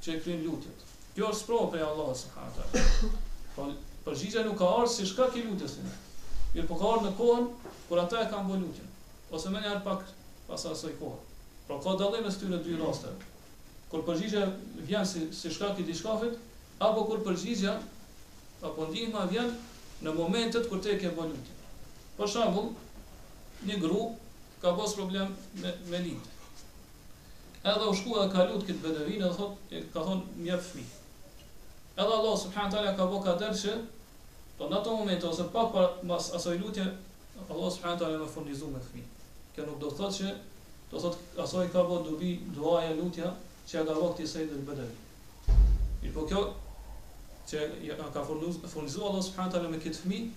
që 0.04 0.14
e 0.16 0.20
krynë 0.26 0.46
lutjet. 0.46 0.86
Kjo 1.16 1.32
është 1.32 1.40
sëpravo 1.44 1.66
për 1.74 1.82
e 1.82 1.86
Allahun 1.88 2.18
subhanu 2.22 2.54
wa 2.54 2.70
ta'ala. 2.70 3.14
Po 3.56 3.66
përgjithja 4.06 4.44
nuk 4.46 4.58
ka 4.62 4.70
arë, 4.78 4.92
si 4.94 5.06
shka 5.10 5.26
ki 5.34 5.42
lutjet 5.48 5.72
sinë. 5.74 5.98
Mirë 6.54 6.68
për 6.68 6.70
po 6.70 6.78
ka 6.84 6.92
arë 6.92 7.08
në 7.08 7.14
kohën, 7.18 7.48
kur 7.90 8.04
ata 8.04 8.22
e 8.22 8.30
kanë 8.34 8.52
bo 8.52 8.60
lutjen. 8.62 8.92
Ose 9.34 9.50
me 9.52 9.58
një 9.64 9.72
herë 9.74 9.84
pak, 9.88 10.06
pas 10.46 10.68
asoj 10.74 10.94
kohën. 11.00 11.38
Pro 11.66 11.80
ka 11.84 11.96
dalim 12.00 12.28
e 12.28 12.32
s'tyre 12.32 12.62
dy 12.64 12.78
rastet. 12.80 13.26
Kur 13.90 14.04
përgjigje 14.06 14.44
vjen 14.88 15.08
si, 15.08 15.26
si 15.36 15.50
shkak 15.52 15.80
i 15.82 15.88
diçkafit, 15.88 16.36
apo 16.82 17.02
kur 17.06 17.22
përgjigja 17.26 17.72
apo 18.66 18.86
ndihma 18.90 19.24
vjen 19.30 19.50
në 20.06 20.12
momentet 20.14 20.68
kur 20.70 20.80
te 20.82 20.94
ke 20.98 21.10
bën 21.16 21.30
lutje. 21.32 21.54
Për 22.18 22.30
shembull, 22.34 22.68
një 23.68 23.78
grua 23.82 24.06
ka 24.62 24.72
pas 24.78 24.94
problem 24.98 25.32
me 25.62 25.72
me 25.90 26.00
lindje. 26.06 26.34
Edhe 27.66 27.88
u 27.90 27.94
shkuat 27.94 28.32
ka 28.32 28.46
lut 28.50 28.64
këtë 28.68 28.82
bedevin 28.82 29.22
dhe 29.24 29.30
thot, 29.38 29.56
e 29.74 29.80
ka 29.92 30.02
thon 30.06 30.22
një 30.46 30.58
fmi. 30.68 30.84
Edhe 31.98 32.18
Allah 32.18 32.34
subhanahu 32.38 32.72
taala 32.74 32.94
ka 32.96 33.08
bë 33.10 33.22
ka 33.24 33.78
po 34.58 34.66
në 34.66 34.74
atë 34.78 34.92
moment 34.98 35.22
ose 35.24 35.44
pa 35.54 35.62
pas 35.72 36.30
asoj 36.38 36.56
lutje, 36.58 36.86
Allah 37.50 37.70
subhanahu 37.72 37.98
taala 38.00 38.22
më 38.22 38.28
furnizoi 38.34 38.70
me 38.72 38.80
fmi. 38.90 39.02
Kjo 39.54 39.66
nuk 39.66 39.78
do 39.82 39.90
thotë 39.90 40.14
se 40.20 40.30
do 40.90 40.98
thot 40.98 41.18
asoj 41.42 41.66
ka 41.72 41.82
bë 41.86 42.00
dobi 42.08 42.32
duaja 42.54 42.94
lutja 42.98 43.34
që 43.68 43.78
ja 43.78 43.84
ka 43.86 43.94
vakti 43.98 44.26
se 44.26 44.42
i 44.42 44.46
bedevin. 44.46 44.98
Mirë 46.02 46.14
po 46.14 46.26
kjo 46.26 46.42
që 47.48 47.64
ka 48.14 48.22
furnizuar 48.28 49.08
Allah 49.10 49.22
subhanahu 49.24 49.52
taala 49.56 49.68
me 49.74 49.78
këtë 49.84 50.02
fëmijë 50.04 50.28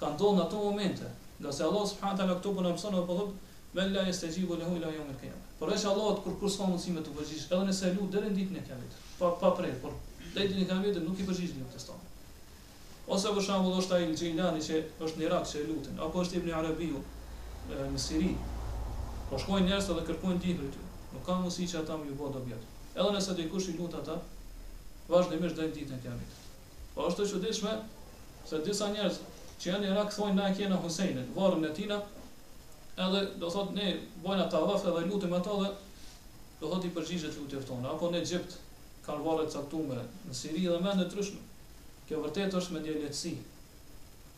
ka 0.00 0.10
ndonë 0.14 0.42
ato 0.44 0.58
momente, 0.64 1.08
nga 1.42 1.52
se 1.56 1.64
Allah 1.66 1.86
subhanahu 1.92 2.18
taala 2.22 2.36
këtu 2.38 2.52
po 2.58 2.62
na 2.66 2.74
mëson 2.76 2.94
apo 3.00 3.14
thotë 3.18 3.34
me 3.76 3.86
la 3.90 4.02
yastajibu 4.06 4.56
lahu 4.60 4.76
ila 4.78 4.92
yawm 4.94 5.08
al-qiyamah. 5.14 5.42
Por 5.58 5.72
është 5.74 5.88
Allah 5.92 6.20
kur 6.24 6.36
kur 6.40 6.50
s'ka 6.50 6.66
mundësi 6.70 6.94
të 7.08 7.14
përgjigjësh, 7.16 7.46
edhe 7.50 7.66
nëse 7.68 7.92
lut 7.96 8.10
deri 8.14 8.28
në 8.30 8.36
ditën 8.38 8.58
e 8.60 8.62
kiametit. 8.68 9.00
Pa 9.18 9.30
pa 9.42 9.50
prej, 9.58 9.72
por 9.82 9.94
deri 10.34 10.48
në 10.48 10.50
ditën 10.50 10.62
e 10.62 10.68
kiametit 10.72 11.02
nuk 11.06 11.18
i 11.18 11.26
përgjigjni 11.30 11.64
në 11.66 11.82
stan. 11.84 12.02
Ose 13.14 13.32
për 13.36 13.46
shembull 13.46 13.78
është 13.80 13.98
ai 13.98 14.12
xhinani 14.14 14.62
që 14.68 14.80
është 15.06 15.18
në 15.22 15.26
Irak 15.28 15.48
që 15.52 15.62
e 15.62 15.66
lutën, 15.70 15.96
apo 16.06 16.22
është 16.22 16.38
Ibn 16.40 16.52
Arabiu 16.60 17.02
në 17.94 18.04
Siri. 18.06 18.32
Po 19.30 19.40
shkojnë 19.42 19.66
njerëz 19.70 19.90
edhe 19.94 20.04
kërkojnë 20.12 20.42
dibrë 20.44 20.70
ty. 20.76 20.86
Nuk 21.14 21.24
ka 21.26 21.38
mundësi 21.40 21.66
që 21.72 21.82
ata 21.82 21.98
më 22.02 22.10
ju 22.12 22.18
bëjnë 22.20 22.36
dobjet. 22.38 22.68
Edhe 22.94 23.10
nëse 23.16 23.36
dikush 23.40 23.70
i 23.72 23.76
lut 23.80 23.98
ata, 24.02 24.18
vazhdimisht 25.10 25.58
do 25.58 25.66
në 25.66 25.76
ditën 25.80 25.98
e 25.98 26.00
kiametit. 26.06 26.41
Po 26.94 27.06
është 27.08 27.24
e 27.24 27.28
çuditshme 27.28 27.70
se 28.48 28.58
disa 28.64 28.88
njerëz 28.92 29.18
që 29.60 29.70
janë 29.70 29.92
Irak 29.92 30.10
thonë 30.14 30.34
na 30.38 30.48
e 30.50 30.56
kena 30.58 30.78
Husseinin, 30.82 31.28
varrin 31.36 31.64
e 31.64 31.70
tina, 31.78 31.96
edhe 33.04 33.22
do 33.40 33.50
thot 33.54 33.70
ne 33.76 33.86
bojna 34.24 34.48
tavaf 34.52 34.84
edhe 34.90 35.04
lutim 35.08 35.32
ato 35.38 35.56
dhe 35.62 35.70
do 36.60 36.68
thot 36.72 36.84
i 36.84 36.90
përgjigjet 36.96 37.38
lutjet 37.40 37.64
tona 37.70 37.94
apo 37.94 38.10
në 38.12 38.20
Egjipt 38.24 38.58
kanë 39.06 39.24
varre 39.28 39.46
të 39.46 39.54
caktuar 39.56 40.02
në 40.26 40.36
Siri 40.42 40.66
dhe 40.68 40.80
mend 40.84 41.00
të 41.04 41.08
trushme. 41.14 41.40
Kjo 42.08 42.20
vërtet 42.26 42.54
është 42.60 42.74
me 42.76 42.82
djeletësi. 42.84 43.32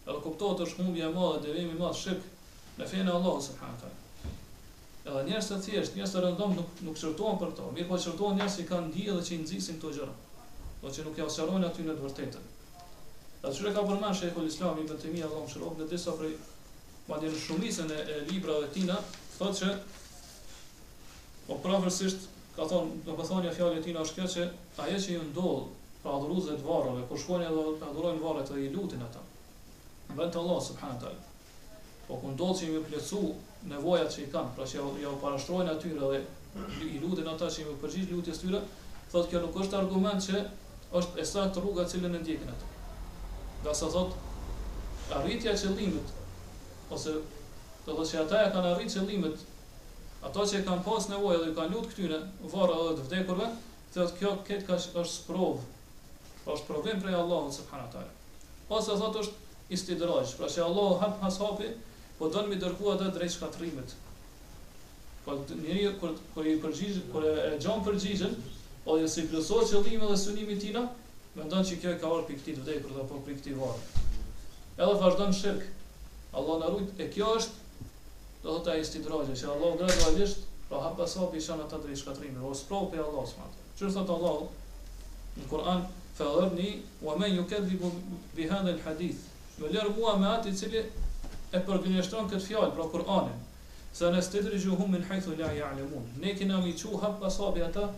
Edhe 0.07 0.21
kuptohet 0.27 0.63
është 0.69 0.85
humbje 0.87 1.09
e 1.09 1.13
madhe 1.17 1.43
dhe 1.47 1.57
vemi 1.59 1.75
madh 1.81 1.99
shik 2.03 2.31
në 2.79 2.87
fenë 2.93 3.11
e 3.11 3.15
Allahut 3.17 3.47
subhanahu 3.49 3.81
taala. 3.83 4.31
Edhe 5.09 5.23
njerëz 5.31 5.51
të 5.51 5.59
thjesht, 5.67 5.97
njerëz 5.99 6.15
të 6.15 6.23
rëndom 6.29 6.55
nuk 6.61 6.83
nuk 6.91 7.01
shërtohen 7.03 7.41
për 7.43 7.57
to, 7.59 7.71
mirë 7.79 7.89
po 8.23 8.33
njerëz 8.41 8.61
që 8.63 8.69
kanë 8.71 8.95
dije 8.99 9.17
dhe 9.19 9.27
që 9.31 9.41
nxisin 9.43 9.81
këto 9.81 9.93
gjëra 9.99 10.15
do 10.85 10.91
po 10.91 10.95
që 10.95 11.05
nuk 11.09 11.17
ja 11.19 11.25
sjarojnë 11.31 11.67
aty 11.69 11.83
në 11.87 11.95
të 11.97 12.03
vërtetën. 12.05 12.45
Dhe 13.41 13.51
që 13.59 13.73
ka 13.73 13.83
përmanë 13.89 14.19
shekhu 14.19 14.41
l'islami 14.45 14.85
për 14.89 14.99
të 15.01 15.13
mi 15.13 15.23
Allah 15.25 15.41
më 15.41 15.49
shërofë 15.49 15.81
në 15.81 15.87
disa 15.89 16.13
prej 16.13 16.35
ma 17.09 17.17
dhe 17.21 17.29
në 17.33 17.41
shumisën 17.41 17.91
e, 17.91 17.97
e 18.17 18.19
libra 18.29 18.59
dhe 18.63 18.69
tina, 18.75 18.97
thot 19.39 19.57
që 19.59 19.71
o 21.49 21.57
po 21.57 21.61
pravërsisht 21.65 22.27
ka 22.57 22.67
thonë, 22.69 23.01
do 23.07 23.15
për 23.19 23.29
thonë 23.29 23.47
një 23.49 23.53
fjallë 23.57 23.81
e 23.81 23.85
tina 23.85 24.03
është 24.05 24.17
kjo 24.19 24.27
që 24.35 24.45
aje 24.85 24.99
që 25.05 25.17
ju 25.17 25.23
ndodhë 25.29 25.69
pra 26.05 26.15
adhuruzë 26.19 26.49
dhe 26.53 26.59
të 26.61 26.69
varëve, 26.69 27.05
po 27.09 27.19
shkojnë 27.23 27.47
edhe 27.49 27.63
adhurojnë 27.89 28.25
varë 28.25 28.43
të 28.51 28.59
i 28.65 28.69
lutin 28.75 29.05
ata, 29.05 29.23
vend 30.17 30.33
të 30.33 30.41
Allah, 30.41 30.61
subhanë 30.65 31.01
talë. 31.05 31.23
Po 32.09 32.19
ku 32.21 32.33
ndodhë 32.35 32.59
që 32.61 32.71
ju 32.71 32.83
plecu 32.91 33.23
nevojat 33.71 34.13
që 34.17 34.25
i 34.27 34.31
kanë, 34.33 34.53
pra 34.57 34.67
që 34.69 34.83
ja 35.05 35.13
u 35.13 35.19
parashtrojnë 35.25 35.73
atyre 35.77 36.13
dhe 36.13 36.21
i 36.91 37.01
lutin 37.05 37.29
ata 37.33 37.49
që 37.51 37.65
ju 37.65 37.77
përgjith 37.85 38.13
lutjes 38.13 38.43
tyre, 38.45 38.61
thot 39.13 39.29
kjo 39.33 39.45
nuk 39.45 39.57
është 39.65 39.81
argument 39.81 40.25
që 40.25 40.43
është 40.95 41.23
e 41.23 41.27
saktë 41.27 41.63
rruga 41.63 41.83
e 41.85 41.91
cilën 41.91 42.15
e 42.17 42.21
ndjekin 42.23 42.51
atë. 42.53 42.71
Nga 43.63 43.75
sa 43.79 43.89
thot 43.91 44.15
arritja 45.19 45.55
e 45.55 45.59
qëllimit 45.59 46.13
ose 46.95 47.15
do 47.17 47.25
të 47.89 47.91
thotë 47.91 48.07
se 48.11 48.21
ata 48.23 48.43
e 48.47 48.53
kanë 48.55 48.71
arritë 48.75 48.97
qëllimet, 48.99 49.43
ato 50.29 50.45
që 50.51 50.61
kanë 50.69 50.85
pas 50.87 51.09
nevojë 51.13 51.41
dhe 51.45 51.55
kanë 51.59 51.75
lutë 51.75 51.91
këtyre 51.93 52.21
varra 52.55 52.77
edhe 52.85 52.97
të 53.01 53.07
vdekurve, 53.09 53.51
thotë 53.97 54.19
kjo 54.21 54.31
ket 54.51 54.65
ka 54.69 54.79
është 54.81 55.05
sprov, 55.17 55.59
pra 56.45 56.55
është 56.57 56.71
provim 56.71 57.03
prej 57.03 57.19
Allahut 57.19 57.59
subhanahu 57.59 57.91
teala. 57.97 58.55
Ose 58.79 58.97
thotë 59.03 59.25
është 59.27 59.77
istidraj, 59.77 60.31
pra 60.39 60.49
se 60.55 60.63
Allahu 60.69 61.01
hap 61.03 61.19
pas 61.21 61.41
hapi, 61.43 61.75
po 62.19 62.31
don 62.35 62.49
mi 62.49 62.61
dërku 62.63 62.95
ata 62.95 63.11
drejt 63.19 63.37
shkatrimit. 63.37 63.97
Po 65.25 65.35
njeriu 65.35 65.95
kur 66.01 66.15
kur 66.35 66.47
i 66.47 66.57
përgjigj, 66.63 67.03
kur 67.13 67.25
e 67.27 67.37
gjon 67.65 67.83
përgjigjen, 67.87 68.35
ose 68.87 69.03
jo, 69.03 69.09
si 69.09 69.29
plusohet 69.29 69.71
qëllimi 69.71 70.09
dhe 70.11 70.17
synimi 70.17 70.53
i 70.57 70.61
tina, 70.61 70.83
mendon 71.35 71.65
që 71.65 71.79
kjo 71.81 71.93
e 71.95 71.99
ka 72.01 72.09
ardhur 72.09 72.27
pikëti 72.29 72.55
vetë 72.61 72.81
për 72.85 72.93
të 72.97 73.03
apo 73.03 73.21
pikëti 73.27 73.55
varë. 73.57 74.05
Edhe 74.77 74.97
vazhdon 75.01 75.33
shirk. 75.33 75.63
Allah 76.35 76.59
na 76.61 76.71
rujt 76.75 77.01
e 77.01 77.07
kjo 77.15 77.31
është 77.39 77.87
do 78.43 78.53
thotë 78.59 78.73
ai 78.75 78.85
sti 78.85 79.01
drojë 79.07 79.37
se 79.41 79.47
Allah 79.55 79.77
drejt 79.81 80.03
vazhdisht 80.03 80.43
pra 80.69 80.83
hap 80.83 80.97
pas 80.99 81.15
hap 81.21 81.35
i 81.35 81.41
shon 81.41 81.63
ata 81.65 81.79
drejt 81.85 82.01
shkatrimit 82.03 82.43
ose 82.51 82.67
prop 82.69 82.95
e 82.95 83.01
Allahs 83.07 83.33
më 83.39 83.47
atë. 83.47 83.67
Çu 83.79 83.91
thot 83.95 84.11
Allah 84.19 84.43
në 85.39 85.47
Kur'an 85.53 85.87
fa'rni 86.19 86.75
wa 87.07 87.17
man 87.19 87.33
yukadhibu 87.39 87.91
bi 88.35 88.49
hadha 88.51 88.75
al-hadith. 88.75 89.23
Do 89.59 89.71
lër 89.71 89.89
mua 89.97 90.17
me 90.19 90.29
atë 90.37 90.51
i 90.53 90.59
cili 90.61 90.81
e 90.85 91.61
përgjeneshton 91.67 92.27
këtë 92.33 92.47
fjalë 92.51 92.75
pra 92.77 92.91
Kur'anin. 92.93 93.39
Se 93.95 94.11
në 94.11 94.21
stetri 94.27 94.59
gjuhum 94.59 94.91
min 94.93 95.07
hajthu 95.07 95.39
la 95.39 95.53
ja'lemun. 95.55 96.11
Ne 96.21 96.35
kena 96.35 96.59
mi 96.61 96.75
quha 96.75 97.13
pasabi 97.23 97.63
ata 97.63 97.89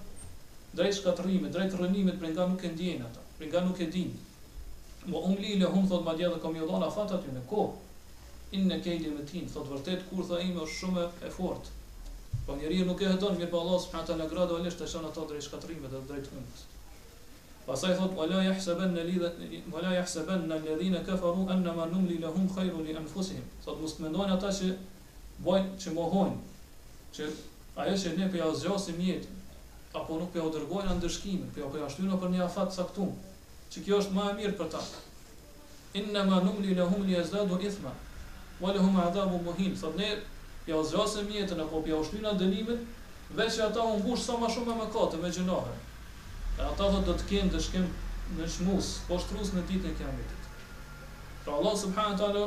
drejt 0.76 1.00
shkatërimit, 1.00 1.52
drejt 1.56 1.74
rënimit, 1.80 2.18
prej 2.20 2.34
nga 2.36 2.44
nuk 2.50 2.62
e 2.64 2.70
ndjen 2.74 3.04
ata, 3.08 3.22
prej 3.38 3.48
nga 3.50 3.64
nuk 3.64 3.80
e 3.80 3.88
dinë. 3.92 4.20
Mo 5.10 5.22
umli 5.30 5.56
le 5.60 5.68
hum 5.72 5.86
thot 5.88 6.04
madje 6.04 6.26
edhe 6.28 6.40
kam 6.42 6.56
i 6.58 6.62
dhona 6.68 6.90
fat 6.92 7.14
aty 7.16 7.32
në 7.32 7.44
kohë. 7.50 7.92
In 8.58 8.68
ne 8.70 8.76
ke 8.84 8.92
ide 8.98 9.10
me 9.12 9.24
tin, 9.30 9.48
thot 9.48 9.68
vërtet 9.70 10.04
kur 10.10 10.24
tha 10.26 10.40
ime 10.44 10.62
është 10.66 10.80
shumë 10.80 11.04
e 11.26 11.30
fortë. 11.36 11.72
Po 12.46 12.56
njeriu 12.58 12.86
nuk 12.86 13.02
e 13.02 13.08
hedon 13.10 13.38
mirë 13.38 13.48
pa 13.50 13.56
po 13.56 13.60
Allah 13.64 13.78
subhanahu 13.82 14.04
wa 14.04 14.08
taala 14.10 14.28
gradë 14.32 14.56
ole 14.60 14.70
të 14.72 14.88
shon 14.92 15.08
ato 15.08 15.24
drejt 15.30 15.46
shkatërimit 15.48 15.94
dhe 15.94 16.02
drejt 16.10 16.28
humbjes. 16.34 16.66
Pastaj 17.66 17.96
thot 18.00 18.12
wala 18.18 18.42
yahsaban 18.46 18.92
alladhina 19.00 19.32
wala 19.74 19.94
yahsaban 19.96 20.44
alladhina 20.56 21.00
kafaru 21.08 21.46
anma 21.50 21.86
numli 21.92 22.20
lehum 22.22 22.46
khairun 22.54 22.84
li 22.86 22.94
anfusihim. 23.00 23.48
Sot 23.64 23.80
mos 23.82 23.96
mendojnë 24.02 24.36
ata 24.36 24.52
që 24.60 24.74
vojnë 25.48 25.74
që 25.84 25.96
mohojnë 25.96 26.36
që 27.18 27.30
ajo 27.82 27.96
që 28.04 28.12
ne 28.20 28.28
po 28.32 28.38
ja 28.38 28.46
zgjasim 28.54 29.00
jetën, 29.02 29.34
apo 29.96 30.18
nuk 30.20 30.32
po 30.36 30.44
dërgojnë 30.54 30.96
ndëshkim, 30.98 31.44
po 31.54 31.64
apo 31.66 31.80
ja 31.80 31.86
shtyn 31.92 32.12
për 32.22 32.32
një 32.34 32.42
afat 32.46 32.74
caktuar, 32.76 33.14
që 33.72 33.82
kjo 33.86 34.00
është 34.02 34.16
më 34.18 34.24
e 34.30 34.34
mirë 34.40 34.56
për 34.60 34.70
ta. 34.74 34.82
Inna 36.00 36.24
ma 36.28 36.40
numli 36.44 36.74
lahum 36.78 37.06
li 37.08 37.14
yazadu 37.16 37.58
ithma, 37.70 37.92
wa 38.60 38.74
lahum 38.76 38.98
adabun 39.04 39.44
muhim. 39.46 39.74
Sot 39.82 39.96
ne 40.00 40.10
ja 40.68 40.76
ozosen 40.80 41.28
mjetën 41.30 41.60
apo 41.64 41.80
po 41.86 41.90
ja 41.92 42.00
shtyn 42.10 42.26
ndëlimin, 42.34 42.82
veçse 43.38 43.62
ata 43.66 43.82
u 43.92 43.96
mbush 44.00 44.24
sa 44.28 44.36
më 44.42 44.50
shumë 44.54 44.72
me 44.74 44.78
mëkate, 44.82 45.20
me 45.22 45.32
gjinohe. 45.38 45.76
Dhe 46.58 46.68
ata 46.72 46.90
do 47.08 47.14
të 47.14 47.28
kenë 47.30 47.54
dëshkim 47.56 47.88
në 48.38 48.50
shmus, 48.56 48.92
po 49.08 49.18
shtrus 49.22 49.54
në 49.56 49.64
ditën 49.70 49.92
e 49.94 49.96
kiametit. 49.98 50.52
Pra 51.44 51.56
Allah 51.60 51.74
subhanahu 51.78 52.12
wa 52.12 52.20
taala 52.20 52.46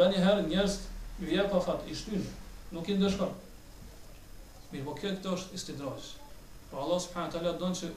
gani 0.00 0.22
herë 0.26 0.46
njerëz 0.50 0.78
vija 1.22 1.48
pa 1.50 1.60
fat 1.68 1.86
i 1.88 1.94
shtyn 2.00 2.22
nuk 2.74 2.88
i 2.92 2.96
ndeshkon. 2.98 3.34
Mirë, 4.72 4.84
po 4.88 4.94
kjo 4.98 5.12
është 5.38 5.54
istidraj. 5.54 6.08
Pa 6.70 6.76
po 6.76 6.82
Allah 6.82 6.98
subhanahu 7.00 7.28
wa 7.30 7.34
taala 7.38 7.58
don 7.58 7.74
se 7.74 7.90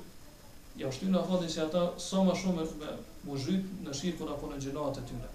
ja 0.77 0.89
shtyn 0.93 1.13
në 1.13 1.21
fatin 1.27 1.49
se 1.49 1.61
ata 1.65 1.83
sa 2.05 2.21
më 2.27 2.35
shumë 2.41 2.65
me 2.81 2.91
muzhit 3.29 3.65
në 3.85 3.93
shirq 3.99 4.21
apo 4.33 4.49
në 4.51 4.59
gjinat 4.65 4.99
e 5.01 5.05
tyre. 5.09 5.29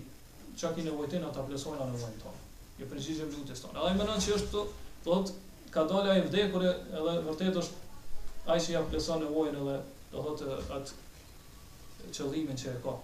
që 0.58 0.68
aki 0.72 0.84
nevojtina 0.88 1.30
të 1.34 1.44
plësojnë 1.48 1.82
a 1.84 1.88
nevojnë 1.92 2.20
tonë 2.24 2.46
i 2.82 2.86
përgjigjëm 2.92 3.32
lutës 3.36 3.60
tonë 3.64 3.78
edhe 3.78 3.90
i 3.94 3.98
mënën 3.98 4.24
është 4.38 4.48
të, 4.54 4.62
të, 5.04 5.18
ka 5.78 5.84
dalë 5.94 6.10
ai 6.10 6.22
vdekur 6.26 6.64
edhe 6.66 7.12
vërtet 7.26 7.58
është 7.60 8.50
ai 8.50 8.56
që 8.64 8.72
ia 8.74 8.80
pleson 8.90 9.20
nevojën 9.22 9.58
edhe 9.60 9.74
do 10.12 10.22
thotë 10.24 10.54
atë 10.78 12.10
qëllimin 12.16 12.58
që 12.58 12.72
e 12.72 12.78
ka. 12.86 12.94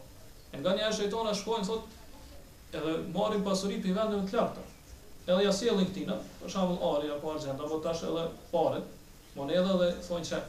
E 0.55 0.61
nga 0.63 0.73
një 0.79 0.89
shejtona 0.97 1.35
shkojnë, 1.39 1.67
thot, 1.69 1.93
edhe 2.79 2.95
marim 3.15 3.45
pasuri 3.47 3.79
për 3.85 3.95
vendeve 3.99 4.25
të 4.31 4.39
larta. 4.41 4.65
Edhe 5.27 5.45
ja 5.47 5.53
sjellin 5.57 5.87
këtina, 5.91 6.17
për 6.41 6.53
shembull 6.57 6.81
ari 6.91 7.13
apo 7.15 7.35
argjend, 7.35 7.61
apo 7.65 7.79
tash 7.85 8.05
edhe 8.09 8.25
parët, 8.51 8.89
monedha 9.37 9.77
dhe 9.81 9.91
thonë 10.09 10.29
se 10.31 10.41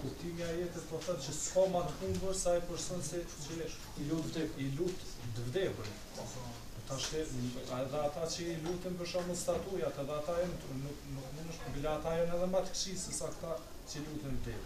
Kuptimi 0.00 0.40
i 0.40 0.44
ajetit 0.48 0.86
po 0.90 0.98
thotë 1.06 1.22
që 1.24 1.32
s'ka 1.38 1.62
më 1.72 1.80
të 1.88 1.94
humbur 2.00 2.34
sa 2.42 2.52
ai 2.56 2.62
person 2.68 3.02
se 3.08 3.20
i 3.22 4.06
lut 4.08 4.38
i 4.42 4.42
lut 4.42 4.58
i 4.64 4.68
lut 4.78 5.04
të 5.36 5.44
vdekur. 5.48 5.90
Po 6.16 6.30
tash 6.90 7.08
e 7.18 7.24
edhe 7.80 8.00
ata 8.06 8.24
që 8.36 8.46
i 8.54 8.56
lutën 8.64 8.96
për 9.00 9.10
shkak 9.12 9.28
të 9.32 9.36
statujat, 9.42 10.00
edhe 10.04 10.16
ata 10.22 10.38
janë 10.40 10.56
nuk 10.62 10.72
nuk 10.84 11.04
nuk 11.16 11.28
nuk 11.38 11.52
është 11.56 11.74
bile 11.76 11.90
ata 11.92 12.14
janë 12.20 12.38
edhe 12.38 12.48
më 12.54 12.62
të 12.68 12.74
këshis 12.76 13.06
se 13.08 13.16
sa 13.18 13.30
ata 13.34 13.54
që 13.92 14.04
lutën 14.08 14.40
te. 14.48 14.56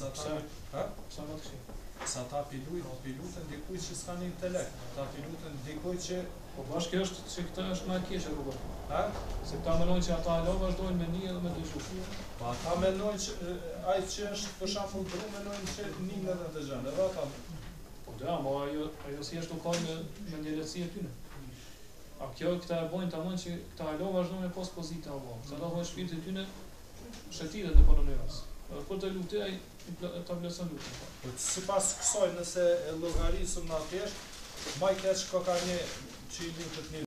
Sa 0.00 0.12
ata, 0.12 0.38
ha? 0.76 0.86
Sa 1.16 1.26
më 1.28 1.36
të 1.36 1.42
këshis. 1.42 1.84
Sa 2.14 2.24
ata 2.26 2.44
pi 2.52 2.62
lutën, 2.70 3.50
dikujt 3.54 3.88
që 3.90 3.98
s'kanë 4.02 4.28
intelekt. 4.30 4.80
Ata 4.90 5.08
pi 5.14 5.26
lutën 5.26 5.62
dikujt 5.68 6.08
që 6.08 6.22
Po 6.56 6.62
bashkë 6.70 6.98
është 7.02 7.22
se 7.30 7.42
këta 7.48 7.64
është 7.74 7.88
më 7.90 7.96
keq 8.08 8.26
rruga. 8.30 8.52
Ha? 8.90 9.00
Se 9.48 9.56
këta 9.58 9.74
mendojnë 9.80 10.04
se 10.06 10.12
ata 10.14 10.34
alo 10.38 10.52
vazhdojnë 10.60 11.00
me 11.00 11.06
një 11.10 11.30
edhe 11.30 11.40
me 11.46 11.50
dy 11.56 11.64
shufi. 11.70 11.98
Po 12.38 12.52
ata 12.52 12.74
mendojnë 12.82 13.22
se 13.24 13.54
ai 13.90 13.98
që 14.12 14.28
është 14.36 14.52
për 14.60 14.70
shafun 14.74 15.08
punë 15.10 15.30
mendojnë 15.34 15.72
se 15.72 15.88
ninë 16.04 16.30
edhe 16.34 16.46
të 16.54 16.62
xhan. 16.68 16.86
Edhe 16.92 17.08
ata. 17.08 17.24
Po 18.06 18.14
do, 18.20 18.28
ama 18.36 18.52
ajo 18.68 18.86
ajo 19.10 19.26
si 19.30 19.40
është 19.42 19.58
ukon 19.58 19.82
me 19.88 19.96
me 20.30 20.44
ndjesi 20.44 20.84
e 20.86 20.88
tyre. 20.94 21.12
A 22.24 22.30
kjo 22.38 22.54
këta 22.62 22.78
e 22.84 22.88
bojnë 22.94 23.10
tamam 23.16 23.34
që 23.44 23.56
këta 23.72 23.88
alo 23.96 24.12
vazhdojnë 24.20 24.52
pas 24.60 24.70
pozitë 24.78 25.14
apo. 25.18 25.34
Sa 25.50 25.58
do 25.58 25.72
vesh 25.74 25.92
fitë 25.98 26.22
tyre 26.28 26.46
shëtitë 27.40 27.74
të 27.80 27.88
punonjës. 27.90 28.38
Po 28.88 28.94
të 29.02 29.10
lutë 29.18 29.42
ai 29.48 29.54
ta 30.00 30.38
vlesën 30.38 30.70
lutë. 30.70 30.96
Po 31.24 31.34
sipas 31.50 31.90
kësaj 31.98 32.30
nëse 32.38 32.68
e 32.92 32.94
llogarisëm 33.02 33.66
në 33.72 33.80
atësh 33.80 34.16
Bajtë 34.80 35.10
e 35.12 35.38
ka 35.44 35.54
një 35.66 35.74
Czy 36.38 36.44
innych 36.44 36.90
nie 36.92 36.98